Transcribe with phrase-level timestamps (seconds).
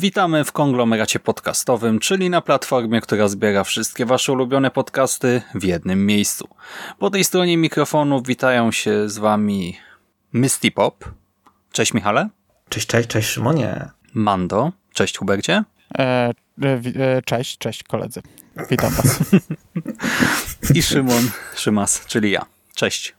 [0.00, 6.06] Witamy w konglomeracie podcastowym, czyli na platformie, która zbiera wszystkie wasze ulubione podcasty w jednym
[6.06, 6.48] miejscu.
[6.98, 9.76] Po tej stronie mikrofonu witają się z wami
[10.32, 11.04] Misty Pop.
[11.72, 12.28] Cześć Michale.
[12.68, 13.88] Cześć, cześć, cześć Szymonie.
[14.14, 14.72] Mando.
[14.92, 15.64] Cześć Hubercie.
[15.98, 18.22] E, e, e, cześć, cześć koledzy.
[18.70, 19.18] Witam was.
[20.74, 22.46] I Szymon Szymas, czyli ja.
[22.74, 23.14] Cześć.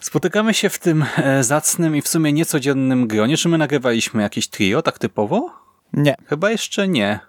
[0.00, 3.36] Spotykamy się w tym e, zacnym i w sumie niecodziennym gronie.
[3.36, 5.50] Czy my nagrywaliśmy jakieś trio tak typowo?
[5.92, 6.14] Nie.
[6.26, 7.20] Chyba jeszcze nie.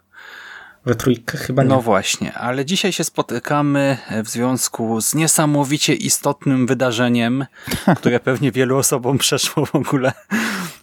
[0.86, 1.70] We trójkę chyba nie.
[1.70, 7.46] No właśnie, ale dzisiaj się spotykamy w związku z niesamowicie istotnym wydarzeniem,
[8.00, 10.12] które pewnie wielu osobom przeszło w ogóle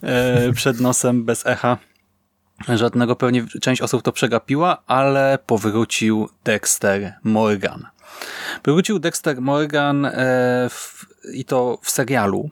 [0.03, 1.79] e, przed nosem bez echa.
[2.69, 7.87] Żadnego pewnie część osób to przegapiła, ale powrócił Dexter Morgan.
[8.65, 10.13] Wrócił Dexter Morgan e,
[10.71, 12.51] w, i to w serialu.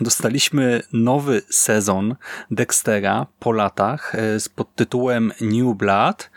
[0.00, 2.16] Dostaliśmy nowy sezon
[2.50, 6.30] Dextera po latach e, z podtytułem New Blood.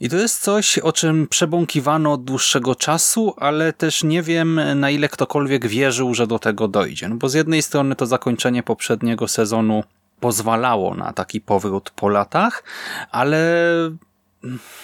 [0.00, 4.90] I to jest coś, o czym przebąkiwano od dłuższego czasu, ale też nie wiem, na
[4.90, 7.08] ile ktokolwiek wierzył, że do tego dojdzie.
[7.08, 9.84] No bo z jednej strony to zakończenie poprzedniego sezonu
[10.20, 12.64] pozwalało na taki powrót po latach,
[13.10, 13.64] ale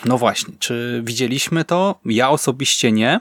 [0.04, 2.00] no właśnie, czy widzieliśmy to?
[2.04, 3.20] Ja osobiście nie.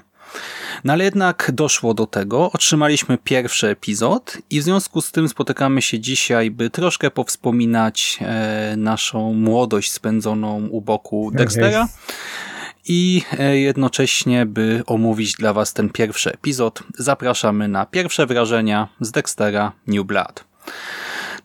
[0.83, 5.81] No ale jednak doszło do tego, otrzymaliśmy pierwszy epizod i w związku z tym spotykamy
[5.81, 11.87] się dzisiaj, by troszkę powspominać e, naszą młodość spędzoną u boku Dextera
[12.87, 19.11] i e, jednocześnie, by omówić dla Was ten pierwszy epizod, zapraszamy na pierwsze wrażenia z
[19.11, 20.45] Dextera New Blood.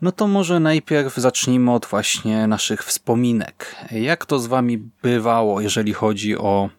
[0.02, 3.76] No to może najpierw zacznijmy od właśnie naszych wspominek.
[3.90, 6.70] Jak to z wami bywało, jeżeli chodzi o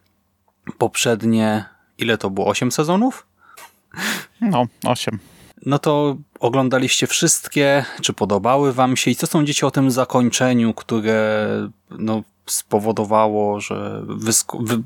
[0.78, 1.66] poprzednie,
[1.98, 3.28] ile to było, 8 sezonów?
[4.42, 5.20] No, 8.
[5.66, 11.48] No to oglądaliście wszystkie, czy podobały wam się i co sądzicie o tym zakończeniu, które
[11.92, 14.04] no, spowodowało, że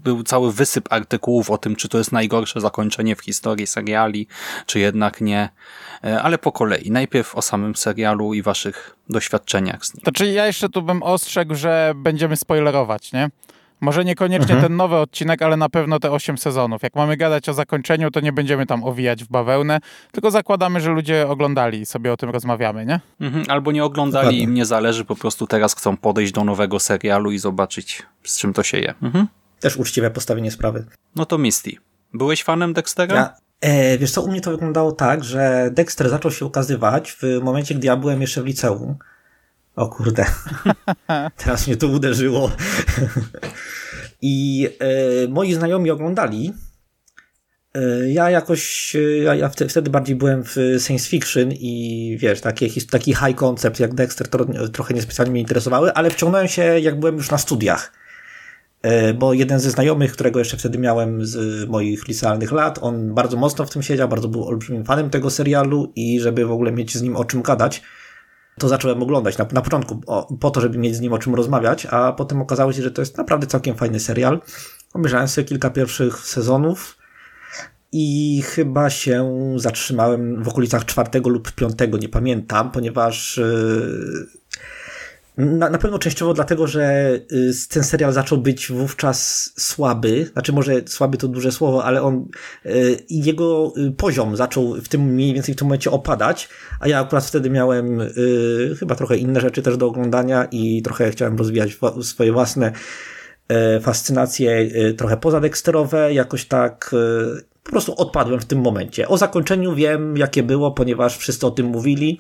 [0.04, 4.28] był cały wysyp artykułów o tym, czy to jest najgorsze zakończenie w historii seriali,
[4.66, 5.50] czy jednak nie.
[6.04, 6.92] E, ale po kolei.
[6.92, 10.02] Najpierw o samym serialu i waszych doświadczeniach z nim.
[10.04, 13.30] Znaczy ja jeszcze tu bym ostrzegł, że będziemy spoilerować, nie?
[13.82, 14.62] Może niekoniecznie mhm.
[14.62, 16.84] ten nowy odcinek, ale na pewno te 8 sezonów.
[16.84, 19.80] Jak mamy gadać o zakończeniu, to nie będziemy tam owijać w bawełnę,
[20.12, 23.00] tylko zakładamy, że ludzie oglądali i sobie o tym rozmawiamy, nie?
[23.22, 23.46] Mhm.
[23.48, 27.40] Albo nie oglądali, im nie zależy, po prostu teraz chcą podejść do nowego serialu i
[27.40, 28.94] zobaczyć, z czym to się je.
[29.02, 29.28] Mhm.
[29.60, 30.86] Też uczciwe postawienie sprawy.
[31.16, 31.72] No to Misty.
[32.14, 33.16] Byłeś fanem Dextera?
[33.16, 37.44] Ja, e, wiesz co, u mnie to wyglądało tak, że Dexter zaczął się ukazywać w
[37.44, 38.96] momencie, gdy ja byłem jeszcze w liceum.
[39.78, 40.26] O kurde,
[41.44, 42.52] teraz mnie to uderzyło.
[44.22, 46.54] I e, moi znajomi oglądali.
[47.74, 52.68] E, ja jakoś, e, ja, ja wtedy bardziej byłem w science fiction i wiesz, takie,
[52.92, 57.16] taki high concept jak Dexter to, trochę niespecjalnie mnie interesowały, ale wciągnąłem się jak byłem
[57.16, 57.94] już na studiach.
[58.82, 63.38] E, bo jeden ze znajomych, którego jeszcze wtedy miałem z moich licealnych lat, on bardzo
[63.38, 66.98] mocno w tym siedział, bardzo był olbrzymim fanem tego serialu i żeby w ogóle mieć
[66.98, 67.82] z nim o czym gadać,
[68.58, 71.36] to zacząłem oglądać na, na początku o, po to, żeby mieć z nim o czym
[71.36, 74.42] rozmawiać, a potem okazało się, że to jest naprawdę całkiem fajny serial.
[74.94, 76.98] Obejrzałem sobie kilka pierwszych sezonów
[77.92, 84.28] i chyba się zatrzymałem w okolicach czwartego lub piątego, nie pamiętam, ponieważ yy,
[85.38, 90.30] na, na pewno częściowo dlatego, że y, ten serial zaczął być wówczas słaby.
[90.34, 92.26] Znaczy, może słaby to duże słowo, ale on
[92.66, 96.50] y, jego y, poziom zaczął w tym mniej więcej w tym momencie opadać,
[96.80, 98.00] a ja akurat wtedy miałem
[98.80, 102.72] chyba trochę inne rzeczy też do oglądania i trochę chciałem rozwijać swoje własne
[103.82, 106.96] fascynacje trochę pozadeksterowe, jakoś tak
[107.64, 109.08] po prostu odpadłem w tym momencie.
[109.08, 112.20] O zakończeniu wiem, jakie było, ponieważ wszyscy o tym mówili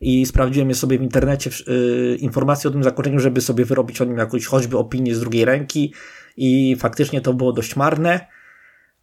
[0.00, 4.04] i sprawdziłem je sobie w internecie yy, informacje o tym zakończeniu, żeby sobie wyrobić o
[4.04, 5.94] nim jakąś choćby opinię z drugiej ręki.
[6.36, 8.26] I faktycznie to było dość marne,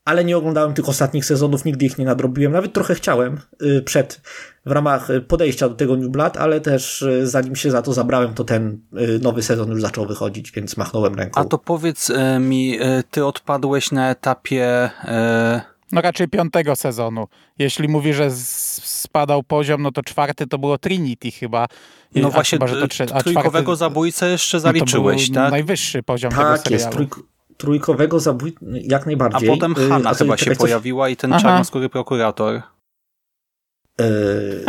[0.05, 4.21] ale nie oglądałem tych ostatnich sezonów, nigdy ich nie nadrobiłem, nawet trochę chciałem yy, przed,
[4.65, 8.33] w ramach podejścia do tego New Blood, ale też yy, zanim się za to zabrałem,
[8.33, 11.41] to ten y, nowy sezon już zaczął wychodzić, więc machnąłem ręką.
[11.41, 14.89] A to powiedz y, mi, y, ty odpadłeś na etapie...
[15.91, 17.27] No raczej piątego sezonu.
[17.59, 21.67] Jeśli mówi, że spadał poziom, no to czwarty to było Trinity chyba.
[22.15, 25.51] No a właśnie, chyba, że to trzy, a trójkowego czwarty, zabójcę jeszcze zaliczyłeś, no tak?
[25.51, 26.73] najwyższy poziom tak, tego serialu.
[26.73, 27.15] jest, trójk
[27.57, 29.49] trójkowego zabójcy, jak najbardziej.
[29.49, 32.61] A potem Hanna chyba się pojawiła i ten czarnoskóry prokurator.
[33.99, 34.65] Yy,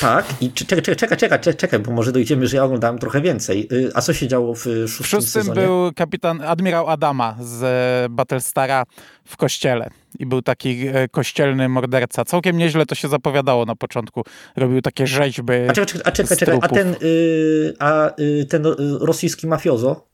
[0.00, 3.68] tak, i czekaj, czekaj, czekaj, czekaj, czekaj, bo może dojdziemy, że ja oglądałem trochę więcej.
[3.70, 5.60] Yy, a co się działo w szóstym, w szóstym sezonie?
[5.60, 8.84] był kapitan admirał Adama z Battlestara
[9.24, 12.24] w kościele i był taki e, kościelny morderca.
[12.24, 14.22] Całkiem nieźle to się zapowiadało na początku.
[14.56, 15.52] Robił takie rzeźby.
[15.68, 20.08] A czekaj, czekaj, a, czekaj, czekaj, a ten, yy, a, yy, ten yy, rosyjski mafiozo,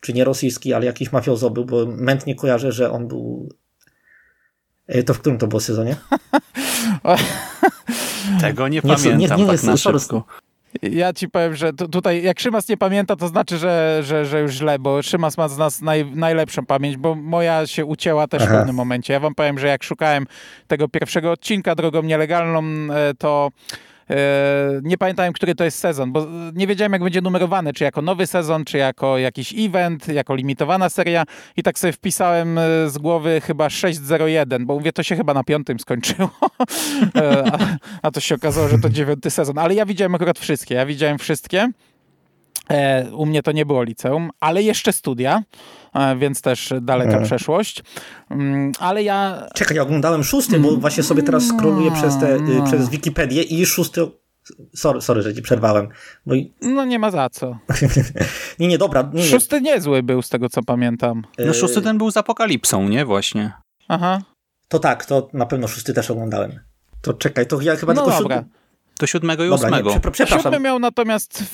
[0.00, 3.48] czy nie rosyjski, ale jakiś mafiozo był, bo mętnie kojarzę, że on był.
[4.88, 5.96] Yy, to w którym to było sezonie?
[8.40, 10.24] Tego nie, Nie, pamiętam nie, nie, nie, tak na szybko.
[10.82, 14.40] Ja ci powiem, że tu- tutaj jak Szymas nie pamięta, to znaczy, że, że, że
[14.40, 18.42] już źle, bo Szymas ma z nas naj, najlepszą pamięć, bo moja się ucięła też
[18.42, 18.56] w Aha.
[18.56, 19.12] pewnym momencie.
[19.12, 20.26] Ja wam powiem, że jak szukałem
[20.66, 22.62] tego pierwszego odcinka drogą nielegalną,
[22.94, 23.76] e, to e,
[24.82, 28.26] nie pamiętałem, który to jest sezon, bo nie wiedziałem, jak będzie numerowany, czy jako nowy
[28.26, 31.24] sezon, czy jako jakiś event, jako limitowana seria.
[31.56, 35.44] I tak sobie wpisałem e, z głowy chyba 601, bo mówię, to się chyba na
[35.44, 36.30] piątym skończyło,
[37.16, 37.58] E, a,
[38.02, 41.18] a to się okazało, że to dziewiąty sezon, ale ja widziałem akurat wszystkie, ja widziałem
[41.18, 41.68] wszystkie.
[42.70, 45.42] E, u mnie to nie było liceum, ale jeszcze studia,
[45.94, 47.24] e, więc też daleka Mhm.
[47.24, 47.82] przeszłość.
[48.30, 52.62] Mm, ale ja Czekaj, ja oglądałem szósty, bo właśnie sobie teraz scrolluję przez, te, yy,
[52.66, 54.06] przez Wikipedię i szósty.
[54.74, 55.88] Sorry, sorry, że ci przerwałem.
[56.26, 56.34] Bo...
[56.34, 57.58] i- No nie ma za co.
[58.58, 59.10] nie, nie, dobra.
[59.12, 59.28] Nie, nie.
[59.28, 61.22] Szósty niezły był z tego, co pamiętam.
[61.38, 63.04] No szósty ten był z apokalipsą, nie?
[63.04, 63.52] Właśnie.
[63.88, 64.18] Aha.
[64.68, 66.60] To tak, to na pewno szósty też oglądałem.
[67.00, 68.36] To czekaj, to ja chyba No tylko dobra.
[68.36, 68.50] siódmy.
[69.00, 69.90] Do siódmego i Dobra, nie, ósmego.
[69.90, 70.42] przepra- przepraszam.
[70.42, 71.44] Siódmy miał natomiast,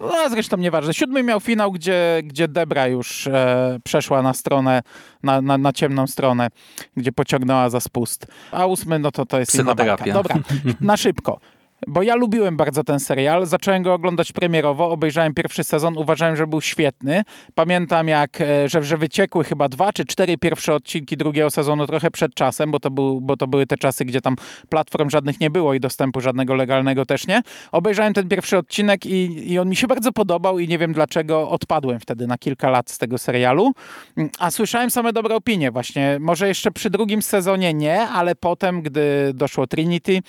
[0.00, 4.82] no zresztą nieważne, siódmy miał finał, gdzie, gdzie Debra już e, przeszła na stronę,
[5.22, 6.48] na, na, na ciemną stronę,
[6.96, 8.26] gdzie pociągnęła za spust.
[8.52, 9.52] A ósmy, no to to jest.
[9.52, 10.12] Psychoterapia.
[10.12, 10.36] Dobra,
[10.80, 11.40] na szybko.
[11.86, 16.46] Bo ja lubiłem bardzo ten serial, zacząłem go oglądać premierowo, obejrzałem pierwszy sezon, uważałem, że
[16.46, 17.22] był świetny.
[17.54, 22.10] Pamiętam, jak, e, że, że wyciekły chyba dwa czy cztery pierwsze odcinki drugiego sezonu trochę
[22.10, 24.36] przed czasem, bo to, był, bo to były te czasy, gdzie tam
[24.68, 27.42] platform żadnych nie było i dostępu żadnego legalnego też nie.
[27.72, 31.50] Obejrzałem ten pierwszy odcinek i, i on mi się bardzo podobał i nie wiem dlaczego
[31.50, 33.72] odpadłem wtedy na kilka lat z tego serialu.
[34.38, 36.16] A słyszałem same dobre opinie właśnie.
[36.20, 40.22] Może jeszcze przy drugim sezonie nie, ale potem, gdy doszło Trinity,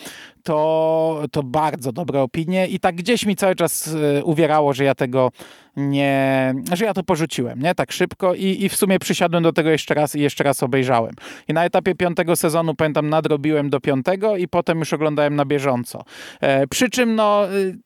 [0.43, 4.95] to, to bardzo dobre opinie i tak gdzieś mi cały czas e, uwierało, że ja
[4.95, 5.31] tego
[5.75, 9.69] nie, że ja to porzuciłem, nie, tak szybko i, i w sumie przysiadłem do tego
[9.69, 11.13] jeszcze raz i jeszcze raz obejrzałem.
[11.47, 16.03] I na etapie piątego sezonu, pamiętam, nadrobiłem do piątego i potem już oglądałem na bieżąco.
[16.41, 17.77] E, przy czym, no, y,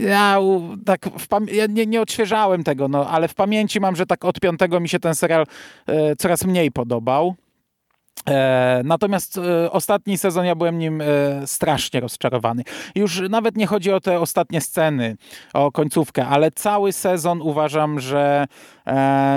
[0.00, 0.38] ja
[0.84, 1.08] tak
[1.52, 4.88] ja nie, nie odświeżałem tego, no, ale w pamięci mam, że tak od piątego mi
[4.88, 5.46] się ten serial
[5.86, 7.34] e, coraz mniej podobał.
[8.28, 11.06] E, natomiast e, ostatni sezon ja byłem nim e,
[11.46, 12.62] strasznie rozczarowany.
[12.94, 15.16] Już nawet nie chodzi o te ostatnie sceny,
[15.54, 18.46] o końcówkę, ale cały sezon uważam, że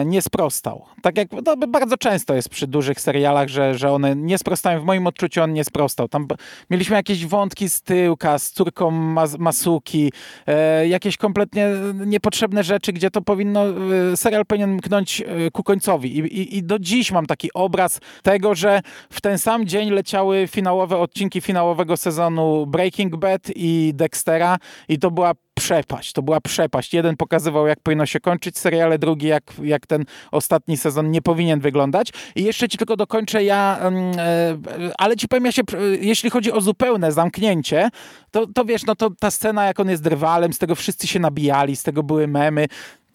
[0.06, 0.86] nie sprostał.
[1.02, 4.82] Tak jak to bardzo często jest przy dużych serialach, że, że one nie sprostają.
[4.82, 6.08] W moim odczuciu on nie sprostał.
[6.08, 6.28] Tam
[6.70, 10.12] mieliśmy jakieś wątki z tyłka, z córką Mas Masuki,
[10.48, 11.68] e, jakieś kompletnie
[12.06, 13.66] niepotrzebne rzeczy, gdzie to powinno,
[14.14, 16.18] e, serial powinien mknąć e, ku końcowi.
[16.18, 20.48] I, i, I do dziś mam taki obraz tego, że w ten sam dzień leciały
[20.48, 24.58] finałowe odcinki finałowego sezonu Breaking Bad i Dextera
[24.90, 26.94] i to była przepaść, to była przepaść.
[26.94, 31.60] Jeden pokazywał, jak powinno się kończyć seriale, drugi, jak, jak ten ostatni sezon nie powinien
[31.60, 32.10] wyglądać.
[32.36, 34.58] I jeszcze ci tylko dokończę ja, mm, e,
[34.98, 37.90] ale ci powiem, ja się, e, jeśli chodzi o zupełne zamknięcie,
[38.32, 41.20] to, to wiesz, no to ta scena, jak on jest drwalem, z tego wszyscy się
[41.20, 42.68] nabijali, z tego były memy,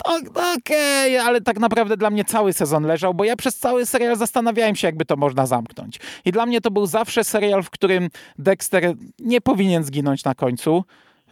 [0.04, 0.18] to-
[0.56, 4.76] Okej, ale tak naprawdę dla mnie cały sezon leżał, bo ja przez cały serial zastanawiałem
[4.76, 6.00] się, jakby to można zamknąć.
[6.24, 10.84] I dla mnie to był zawsze serial, w którym Dexter nie powinien zginąć na końcu.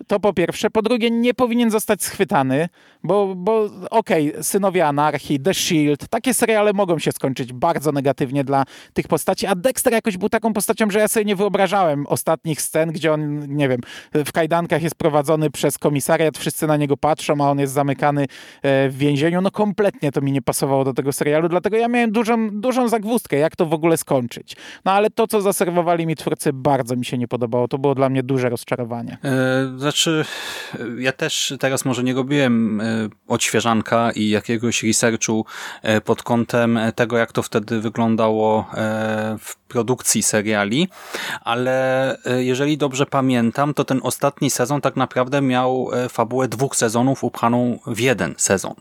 [0.06, 0.70] To po pierwsze.
[0.70, 2.68] Po drugie, nie powinien zostać schwytany,
[3.02, 8.64] bo, bo okej, Synowie Anarchii, The Shield, takie seriale mogą się skończyć bardzo negatywnie dla
[8.92, 12.92] tych postaci, a Dexter jakoś był taką postacią, że ja sobie nie wyobrażałem ostatnich scen,
[12.92, 13.80] gdzie on, nie wiem,
[14.14, 18.88] w kajdankach jest prowadzony przez komisariat, wszyscy na niego patrzą, a on jest zamykany e,
[18.88, 19.40] w więzieniu.
[19.40, 23.36] No kompletnie to mi nie pasowało do tego serialu, dlatego ja miałem dużą, dużą zagwózdkę,
[23.36, 24.56] jak to w ogóle skończyć.
[24.84, 27.68] No ale to, co zaserwowali mi twórcy, bardzo mi się nie podobało.
[27.68, 29.18] To było dla mnie duże rozczarowanie.
[29.24, 30.24] E, Znaczy,
[30.74, 32.84] e, ja też teraz może nie robiłem e,
[33.28, 35.46] odświeżanka i jakiegoś researchu
[35.82, 38.66] e, pod kątem tego, jak to wtedy wyglądało
[39.38, 40.88] w produkcji seriali,
[41.40, 47.78] ale jeżeli dobrze pamiętam, to ten ostatni sezon tak naprawdę miał fabułę dwóch sezonów upchaną
[47.86, 48.74] w jeden sezon.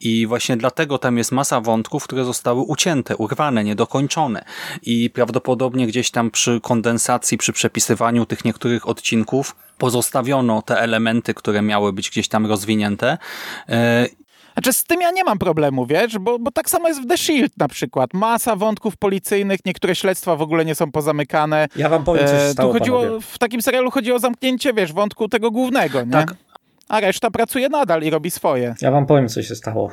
[0.00, 4.44] I właśnie dlatego tam jest masa wątków, które zostały ucięte, urwane, niedokończone.
[4.82, 11.62] I prawdopodobnie gdzieś tam przy kondensacji, przy przepisywaniu tych niektórych odcinków pozostawiono te elementy, które
[11.62, 13.18] miały być gdzieś tam rozwinięte.
[13.68, 14.06] E,
[14.54, 17.18] Znaczy z tym ja nie mam problemu, wiesz, bo, bo tak samo jest w The
[17.18, 18.14] Shield na przykład.
[18.14, 21.68] Masa wątków policyjnych, niektóre śledztwa w ogóle nie są pozamykane.
[21.76, 23.20] Ja wam powiem, co się E, stało, tu chodziło, panowie.
[23.20, 26.10] w takim serialu chodzi o zamknięcie, wiesz, wątku tego głównego, nie?
[26.12, 26.34] Tak.
[26.88, 28.74] A reszta pracuje nadal i robi swoje.
[28.80, 29.90] Ja wam powiem, co się stało.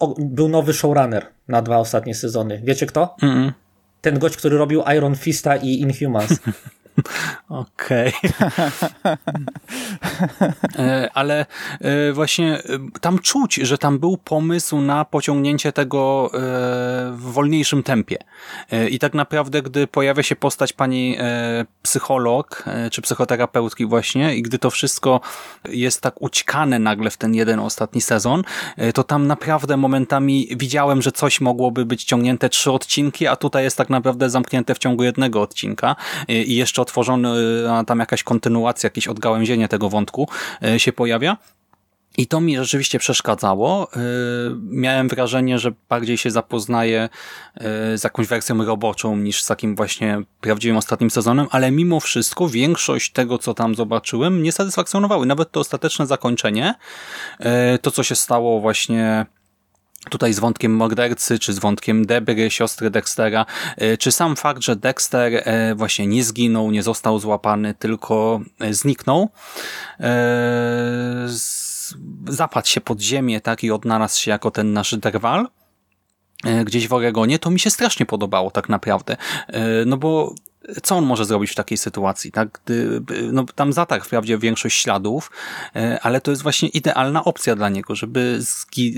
[0.00, 2.60] O, był nowy showrunner na dwa ostatnie sezony.
[2.64, 3.16] Wiecie kto?
[3.22, 3.52] Mm,
[4.00, 6.38] Ten gość, który robił Iron Fista i Inhumans.
[7.48, 8.12] Okej.
[10.78, 11.46] E, Ale
[11.80, 12.60] e, właśnie e,
[13.00, 16.30] tam czuć, że tam był pomysł na pociągnięcie tego
[17.12, 18.16] w wolniejszym tempie.
[18.90, 21.16] I tak naprawdę, gdy pojawia się postać pani
[21.82, 25.20] psycholog, czy psychoterapeutki właśnie, i gdy to wszystko
[25.68, 28.42] jest tak ućkane nagle w ten jeden ostatni sezon,
[28.94, 33.76] to tam naprawdę momentami widziałem, że coś mogłoby być ciągnięte trzy odcinki, a tutaj jest
[33.76, 35.96] tak naprawdę zamknięte w ciągu jednego odcinka
[36.28, 37.28] i jeszcze otworzony,
[37.66, 40.28] e, a tam jakaś kontynuacja, jakieś odgałęzienie tego wątku
[40.62, 41.36] e, się pojawia.
[42.18, 43.88] I to mi rzeczywiście przeszkadzało.
[43.96, 44.02] Yy,
[44.62, 47.08] Miałem wrażenie, że bardziej się zapoznaję
[47.60, 47.64] yy,
[47.98, 53.12] z jakąś wersją roboczą niż z takim właśnie prawdziwym ostatnim sezonem, ale mimo wszystko większość
[53.12, 55.26] tego, co tam zobaczyłem, mnie satysfakcjonowały.
[55.26, 56.74] Nawet to ostateczne zakończenie,
[57.82, 59.26] to co się stało właśnie
[60.10, 63.46] tutaj z wątkiem mordercy, czy z wątkiem Debry, siostry Dextera,
[63.82, 68.74] y, czy sam fakt, że Dexter y, właśnie nie zginął, nie został złapany, tylko y,
[68.74, 69.28] zniknął,
[72.28, 75.48] zapadł się pod ziemię tak i odnalazł się jako ten nasz drwal,
[76.64, 79.16] gdzieś w Oregonie, to mi się strasznie podobało tak naprawdę.
[79.86, 80.34] No bo
[80.82, 82.60] co on może zrobić w takiej sytuacji, tak?
[82.64, 83.02] Gdy,
[83.32, 85.30] no, tam zatarł wprawdzie większość śladów,
[85.76, 88.38] e, ale to jest właśnie idealna opcja dla niego, żeby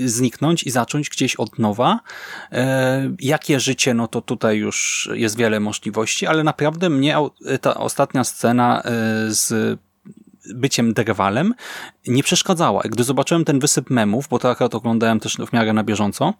[0.05, 1.99] zniknąć i zacząć gdzieś od nowa.
[2.51, 7.17] E, Jakie życie, no to tutaj już jest wiele możliwości, ale naprawdę mnie
[7.61, 8.91] ta ostatnia scena e,
[9.27, 9.79] z
[10.55, 11.53] byciem drwalem
[12.07, 12.81] nie przeszkadzała.
[12.81, 16.33] Gdy zobaczyłem ten wysyp memów, bo to akurat oglądałem też w miarę na bieżąco,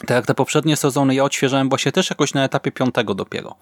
[0.00, 3.54] tak jak te poprzednie sezony, ja odświeżałem właśnie też jakoś na etapie piątego dopiero.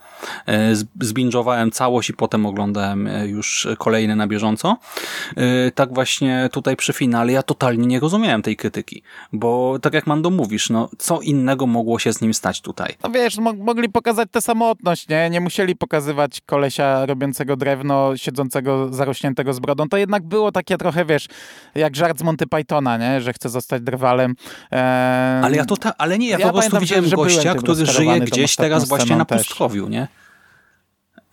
[0.46, 4.76] E, z- Zbinge'owałem całość i potem oglądałem e, już kolejne na bieżąco.
[5.36, 10.06] E, Tak właśnie tutaj przy finale ja totalnie nie rozumiałem tej krytyki, bo tak jak
[10.06, 12.94] Mando mówisz, no co innego mogło się z nim stać tutaj?
[13.02, 15.30] No wiesz, mo mogli pokazać tę samotność, nie?
[15.30, 19.88] Nie musieli pokazywać kolesia robiącego drewno, siedzącego, zarośniętego z brodą.
[19.88, 21.28] To jednak było takie trochę, wiesz,
[21.74, 23.20] jak żart z Monty Pythona, nie?
[23.20, 24.34] Że chce zostać drwalem.
[24.70, 28.20] Eee, Ale ja to ta, ale nie, ja, Ja po prostu widziałem gościa, który żyje
[28.20, 30.08] gdzieś teraz właśnie na pustkowiu, nie?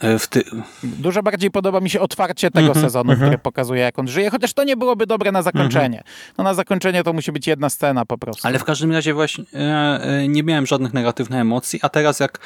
[0.01, 0.43] E, ty...
[0.83, 4.53] Dużo bardziej podoba mi się otwarcie tego Mhm, sezonu, które pokazuje, jak on żyje, chociaż
[4.53, 6.03] to nie byłoby dobre na zakończenie.
[6.37, 8.47] No na zakończenie to musi być jedna scena po prostu.
[8.47, 12.39] Ale w każdym razie właśnie e, e, nie miałem żadnych negatywnych emocji, a teraz jak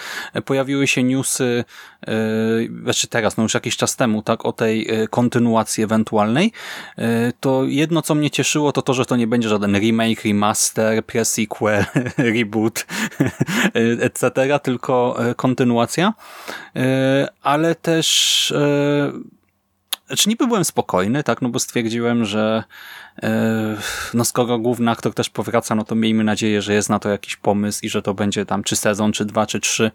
[0.45, 1.63] pojawiły się newsy,
[2.83, 6.51] znaczy teraz, no już jakiś czas temu, tak, o tej kontynuacji ewentualnej,
[7.39, 11.85] to jedno, co mnie cieszyło, to to, że to nie będzie żaden remake, remaster, pre-sequel,
[12.35, 12.85] reboot,
[14.07, 16.13] etc., tylko kontynuacja,
[17.45, 19.11] ale też e,
[20.07, 22.63] znaczy niby byłem spokojny, tak, no bo stwierdziłem, że
[23.23, 23.77] e,
[24.13, 27.35] no skoro główny aktor też powraca, no to miejmy nadzieję, że jest na to jakiś
[27.35, 29.91] pomysł i że to będzie tam czy sezon, czy dwa, czy trzy,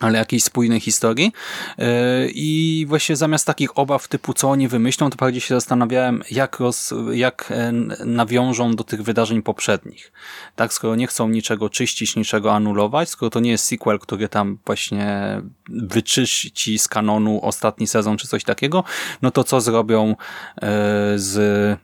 [0.00, 1.32] ale jakiejś spójnej historii.
[1.78, 6.60] E, I właśnie zamiast takich obaw typu co oni wymyślą, to bardziej się zastanawiałem, jak,
[6.60, 7.72] roz, jak e,
[8.04, 10.12] nawiążą do tych wydarzeń poprzednich.
[10.56, 14.58] Tak, skoro nie chcą niczego czyścić, niczego anulować, skoro to nie jest sequel, który tam
[14.66, 18.84] właśnie wyczyści z kanonu ostatni sezon, czy coś takiego,
[19.22, 20.16] no to co zrobią e,
[21.16, 21.78] z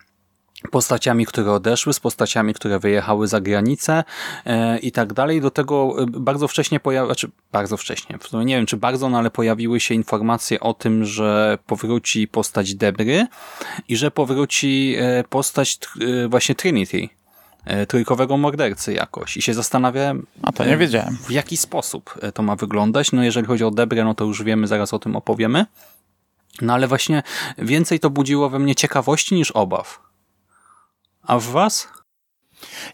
[0.70, 4.04] postaciami, które odeszły, z postaciami, które wyjechały za granicę
[4.46, 5.40] e, i tak dalej.
[5.40, 9.08] Do tego e, bardzo wcześnie pojawiły, znaczy bardzo wcześnie, w sumie nie wiem czy bardzo,
[9.08, 13.26] no ale pojawiły się informacje o tym, że powróci postać Debry
[13.88, 15.78] i że powróci e, postać
[16.24, 17.08] e, właśnie Trinity,
[17.88, 19.36] trójkowego mordercy jakoś.
[19.36, 21.16] I się zastanawiałem, A to nie wiedziałem.
[21.26, 23.12] w jaki sposób to ma wyglądać.
[23.12, 25.66] No jeżeli chodzi o Debrę, no to już wiemy, zaraz o tym opowiemy.
[26.60, 27.22] No ale właśnie
[27.58, 30.03] więcej to budziło we mnie ciekawości niż obaw.
[31.26, 31.88] A w was?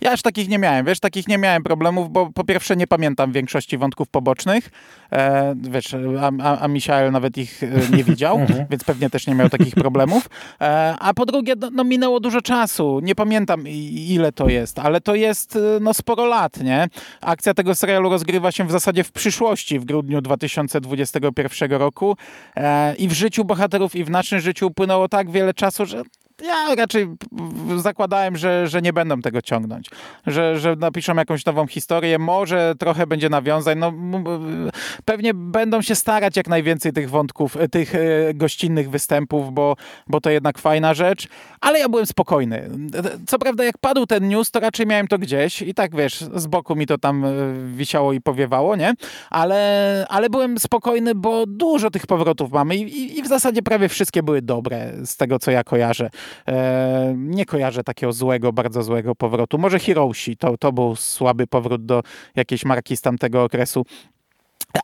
[0.00, 3.32] Ja aż takich nie miałem, wiesz, takich nie miałem problemów, bo po pierwsze nie pamiętam
[3.32, 4.70] większości wątków pobocznych,
[5.12, 9.34] e, wiesz, a, a, a Michael nawet ich e, nie widział, więc pewnie też nie
[9.34, 10.28] miał takich problemów,
[10.60, 13.68] e, a po drugie, no, no minęło dużo czasu, nie pamiętam
[14.08, 16.88] ile to jest, ale to jest e, no sporo lat, nie?
[17.20, 22.16] Akcja tego serialu rozgrywa się w zasadzie w przyszłości, w grudniu 2021 roku.
[22.56, 26.02] E, i w życiu bohaterów i w naszym życiu upłynęło tak wiele czasu, że
[26.42, 27.06] ja raczej
[27.76, 29.90] zakładałem, że, że nie będą tego ciągnąć.
[30.26, 33.92] Że, że napiszą jakąś nową historię, może trochę będzie nawiązań, no
[35.04, 38.00] pewnie będą się starać jak najwięcej tych wątków, tych e,
[38.34, 41.28] gościnnych występów, bo, bo to jednak fajna rzecz,
[41.60, 42.70] ale ja byłem spokojny.
[43.26, 46.46] Co prawda jak padł ten news, to raczej miałem to gdzieś i tak wiesz, z
[46.46, 47.30] boku mi to tam e,
[47.66, 48.94] wisiało i powiewało, nie?
[49.30, 54.22] Ale, ale byłem spokojny, bo dużo tych powrotów mamy i, i w zasadzie prawie wszystkie
[54.22, 56.10] były dobre z tego, co ja kojarzę.
[56.48, 59.58] E, nie kojarzę takiego złego, bardzo złego powrotu.
[59.58, 62.02] Może Hiroshi, to, to był słaby powrót do
[62.36, 63.86] jakiejś marki z tamtego okresu.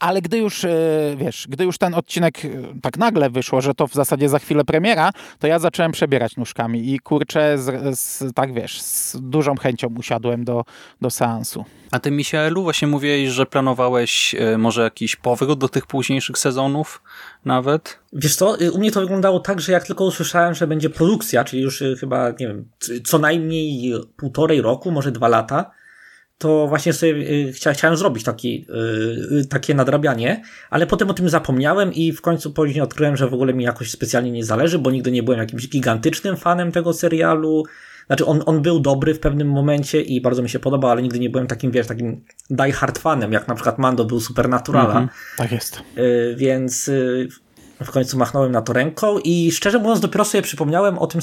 [0.01, 0.71] Ale gdy już, e,
[1.17, 2.49] wiesz, gdy już ten odcinek e,
[2.83, 6.95] tak nagle wyszło, że to w zasadzie za chwilę premiera, to ja zacząłem przebierać nóżkami
[6.95, 10.65] i kurczę, z, z, tak wiesz, z dużą chęcią usiadłem do,
[11.01, 11.65] do seansu.
[11.91, 17.03] A ty, Misielu, właśnie mówiłeś, że planowałeś e, może jakiś powrót do tych późniejszych sezonów
[17.45, 17.99] nawet?
[18.13, 21.63] Wiesz co, u mnie to wyglądało tak, że jak tylko usłyszałem, że będzie produkcja, czyli
[21.63, 22.69] już chyba, nie wiem,
[23.05, 25.71] co najmniej półtorej roku, może dwa lata,
[26.39, 31.29] to właśnie sobie y, chciałem zrobić taki, y, y, takie nadrabianie, ale potem o tym
[31.29, 34.91] zapomniałem i w końcu później odkryłem, że w ogóle mi jakoś specjalnie nie zależy, bo
[34.91, 37.65] nigdy nie byłem jakimś gigantycznym fanem tego serialu.
[38.07, 41.19] Znaczy, on, on był dobry w pewnym momencie i bardzo mi się podobał, ale nigdy
[41.19, 44.95] nie byłem takim, wiesz, takim die hard fanem, jak na przykład Mando był Supernaturala.
[44.95, 45.83] -hmm, tak jest.
[46.37, 46.91] Więc
[47.85, 51.21] w końcu machnąłem na to ręką i szczerze mówiąc dopiero sobie przypomniałem o tym,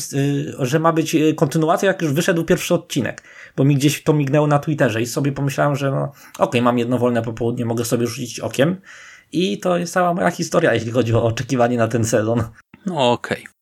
[0.60, 3.24] że ma być kontynuacja, jak już wyszedł pierwszy odcinek
[3.56, 6.78] bo mi gdzieś to mignęło na Twitterze i sobie pomyślałem, że no, okej, okay, mam
[6.78, 8.82] jedno wolne popołudnie, mogę sobie rzucić okiem.
[9.32, 12.44] I to jest cała moja historia, jeśli chodzi o oczekiwanie na ten sezon.
[12.86, 13.38] No okej.
[13.38, 13.54] Okay.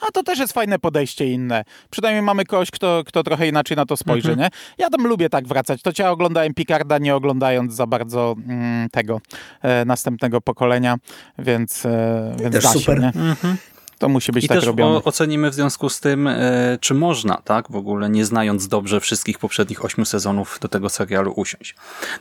[0.00, 1.64] A to też jest fajne podejście inne.
[1.90, 4.38] Przynajmniej mamy kogoś, kto, kto trochę inaczej na to spojrzy, mhm.
[4.38, 4.58] nie?
[4.78, 5.82] Ja tam lubię tak wracać.
[5.82, 9.20] To cię oglądałem Picarda, nie oglądając za bardzo mm, tego
[9.62, 10.96] e, następnego pokolenia,
[11.38, 12.96] więc, e, więc też da super.
[12.96, 13.08] się, nie?
[13.08, 13.56] Mhm.
[13.98, 15.04] To musi być I tak też robione.
[15.04, 19.38] ocenimy w związku z tym, e, czy można, tak, w ogóle nie znając dobrze wszystkich
[19.38, 21.74] poprzednich ośmiu sezonów do tego serialu usiąść.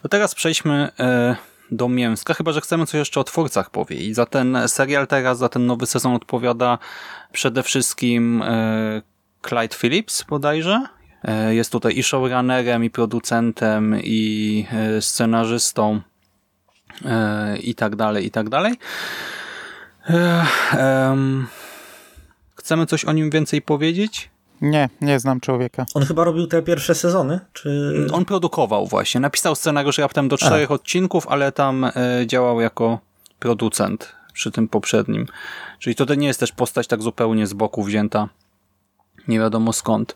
[0.03, 1.35] No teraz przejdźmy e,
[1.71, 4.15] do Mięska, chyba że chcemy coś jeszcze o twórcach powiedzieć.
[4.15, 6.77] Za ten serial teraz, za ten nowy sezon odpowiada
[7.31, 9.01] przede wszystkim e,
[9.41, 10.83] Clyde Phillips bodajże.
[11.49, 14.65] Jest tutaj i showrunnerem, i producentem, i
[14.99, 16.01] scenarzystą,
[17.63, 18.73] i tak dalej, i tak dalej.
[20.09, 21.47] Um,
[22.65, 24.29] Chcemy coś o nim więcej powiedzieć?
[24.61, 25.85] Nie, nie znam człowieka.
[25.93, 27.39] On chyba robił te pierwsze sezony?
[27.53, 27.91] Czy...
[28.13, 29.21] On produkował właśnie.
[29.21, 30.73] Napisał scenariusz raptem do czterech A.
[30.73, 31.91] odcinków, ale tam e,
[32.27, 32.99] działał jako
[33.39, 35.27] producent przy tym poprzednim.
[35.79, 38.29] Czyli to nie jest też postać tak zupełnie z boku wzięta.
[39.27, 40.15] Nie wiadomo skąd.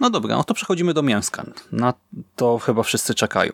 [0.00, 1.44] No dobra, no to przechodzimy do mięska.
[1.72, 1.94] Na
[2.36, 3.52] to chyba wszyscy czekają.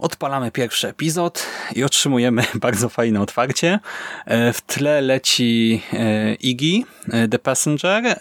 [0.00, 3.78] Odpalamy pierwszy epizod i otrzymujemy bardzo fajne otwarcie.
[4.26, 8.18] E, w tle leci e, Iggy, e, The Passenger,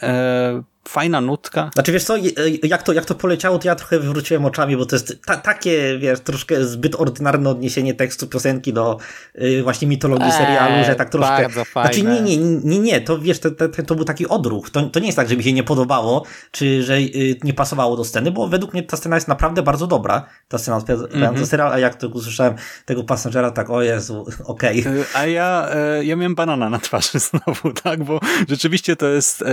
[0.87, 1.69] fajna nutka.
[1.73, 2.15] Znaczy wiesz co,
[2.63, 5.97] jak to, jak to poleciało, to ja trochę wywróciłem oczami, bo to jest ta, takie,
[5.99, 8.97] wiesz, troszkę zbyt ordynarne odniesienie tekstu piosenki do
[9.41, 11.41] y, właśnie mitologii eee, serialu, że tak troszkę...
[11.41, 11.93] Bardzo fajne.
[11.93, 14.69] Znaczy nie, nie, nie, nie, to wiesz, to, to, to był taki odruch.
[14.69, 17.97] To, to nie jest tak, że mi się nie podobało, czy że y, nie pasowało
[17.97, 21.35] do sceny, bo według mnie ta scena jest naprawdę bardzo dobra, ta scena odpowiadająca mm
[21.35, 21.45] -hmm.
[21.45, 22.53] serial, a jak to usłyszałem
[22.85, 24.81] tego passażera, tak, o Jezu, okej.
[24.81, 25.05] Okay.
[25.13, 25.69] A ja,
[26.01, 29.43] ja miałem banana na twarzy znowu, tak, bo rzeczywiście to jest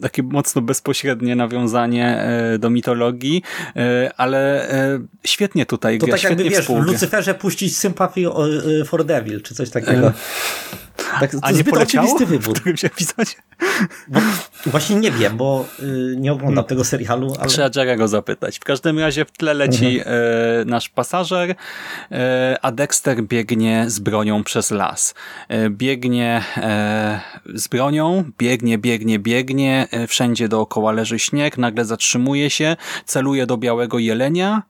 [0.00, 3.42] takie mocno bezpośrednie nawiązanie e, do mitologii,
[3.76, 8.20] e, ale e, świetnie tutaj To tak jakby, wiesz, w Lucyferze puścić Sympathy
[8.84, 10.12] for Devil, czy coś takiego.
[11.20, 12.56] Tak, to A nie zbyt oczywisty wybór.
[12.56, 13.34] W którymś epizodzie?
[14.08, 14.20] Bo,
[14.66, 16.68] właśnie nie wiem, bo y, nie oglądam hmm.
[16.68, 17.34] tego serialu.
[17.38, 17.48] Ale...
[17.48, 18.58] Trzeba Jerego zapytać.
[18.58, 20.16] W każdym razie w tle leci mhm.
[20.62, 21.54] y, nasz pasażer, y,
[22.62, 25.14] a Dexter biegnie z bronią przez las.
[25.70, 26.44] biegnie
[27.54, 33.98] z bronią, biegnie, biegnie, biegnie, wszędzie dookoła leży śnieg, nagle zatrzymuje się, celuje do białego
[33.98, 34.62] jelenia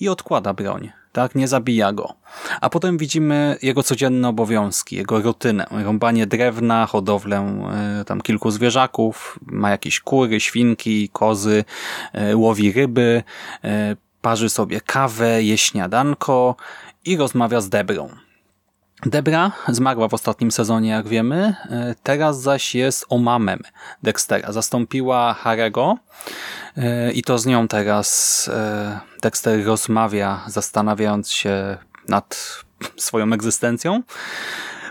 [0.00, 1.34] i odkłada broń tak?
[1.34, 2.14] Nie zabija go.
[2.60, 5.66] A potem widzimy jego codzienne obowiązki, jego rutynę.
[5.70, 7.36] Rąbanie drewna, hodowlę
[8.00, 11.64] e, tam kilku zwierzaków, ma jakieś kury, świnki, kozy,
[12.12, 13.22] e, łowi ryby,
[13.64, 16.56] e, parzy sobie kawę, je śniadanko
[17.04, 18.27] i rozmawia z Debrą.
[19.06, 21.54] Debra zmarła w ostatnim sezonie, jak wiemy,
[22.02, 23.62] teraz zaś jest omamem
[24.02, 24.52] Dextera.
[24.52, 25.98] Zastąpiła Harego
[27.14, 28.50] i to z nią teraz
[29.22, 31.76] Dexter rozmawia, zastanawiając się
[32.08, 32.58] nad
[32.96, 34.02] swoją egzystencją.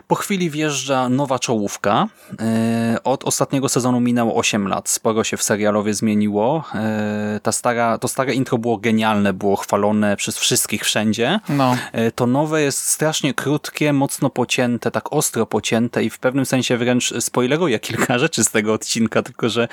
[0.07, 2.07] Po chwili wjeżdża nowa czołówka.
[2.41, 4.89] E, od ostatniego sezonu minęło 8 lat.
[4.89, 6.63] Sporo się w serialowie zmieniło.
[6.75, 11.39] E, ta stara, to stare intro było genialne, było chwalone przez wszystkich wszędzie.
[11.49, 11.77] No.
[12.15, 17.13] To nowe jest strasznie krótkie, mocno pocięte, tak ostro pocięte i w pewnym sensie wręcz
[17.19, 19.67] spoileruje kilka rzeczy z tego odcinka, tylko że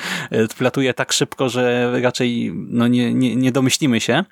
[0.59, 4.25] wlatuje tak szybko, że raczej no nie, nie, nie domyślimy się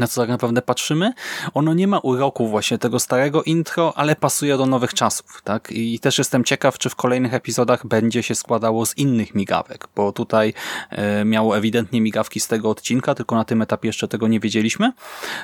[0.00, 1.12] na co tak naprawdę patrzymy,
[1.54, 5.72] ono nie ma uroku właśnie tego starego intro, ale pasuje do nowych czasów, tak?
[5.72, 10.12] I też jestem ciekaw, czy w kolejnych epizodach będzie się składało z innych migawek, bo
[10.12, 10.54] tutaj
[10.90, 14.92] e, miało ewidentnie migawki z tego odcinka, tylko na tym etapie jeszcze tego nie wiedzieliśmy.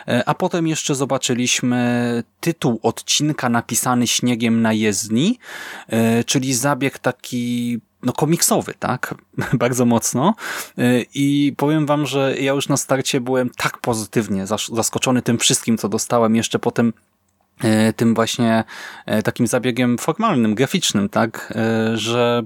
[0.09, 5.39] E, a potem jeszcze zobaczyliśmy tytuł odcinka napisany śniegiem na jezdni,
[5.89, 9.15] e, czyli zabieg taki no komiksowy, tak?
[9.53, 10.35] Bardzo mocno.
[10.79, 15.79] Y, I powiem wam, że ja już na starcie byłem tak pozytywnie zaskoczony tym wszystkim,
[15.79, 16.93] co dostałem jeszcze potem
[17.65, 18.65] y, tym właśnie
[19.19, 21.53] y, takim zabiegiem formalnym, graficznym, tak,
[21.95, 22.43] że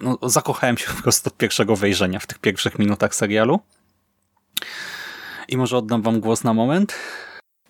[0.00, 3.60] no, zakochałem się po prostu od pierwszego wejrzenia w tych pierwszych minutach serialu.
[5.48, 6.94] I może oddam wam głos na moment.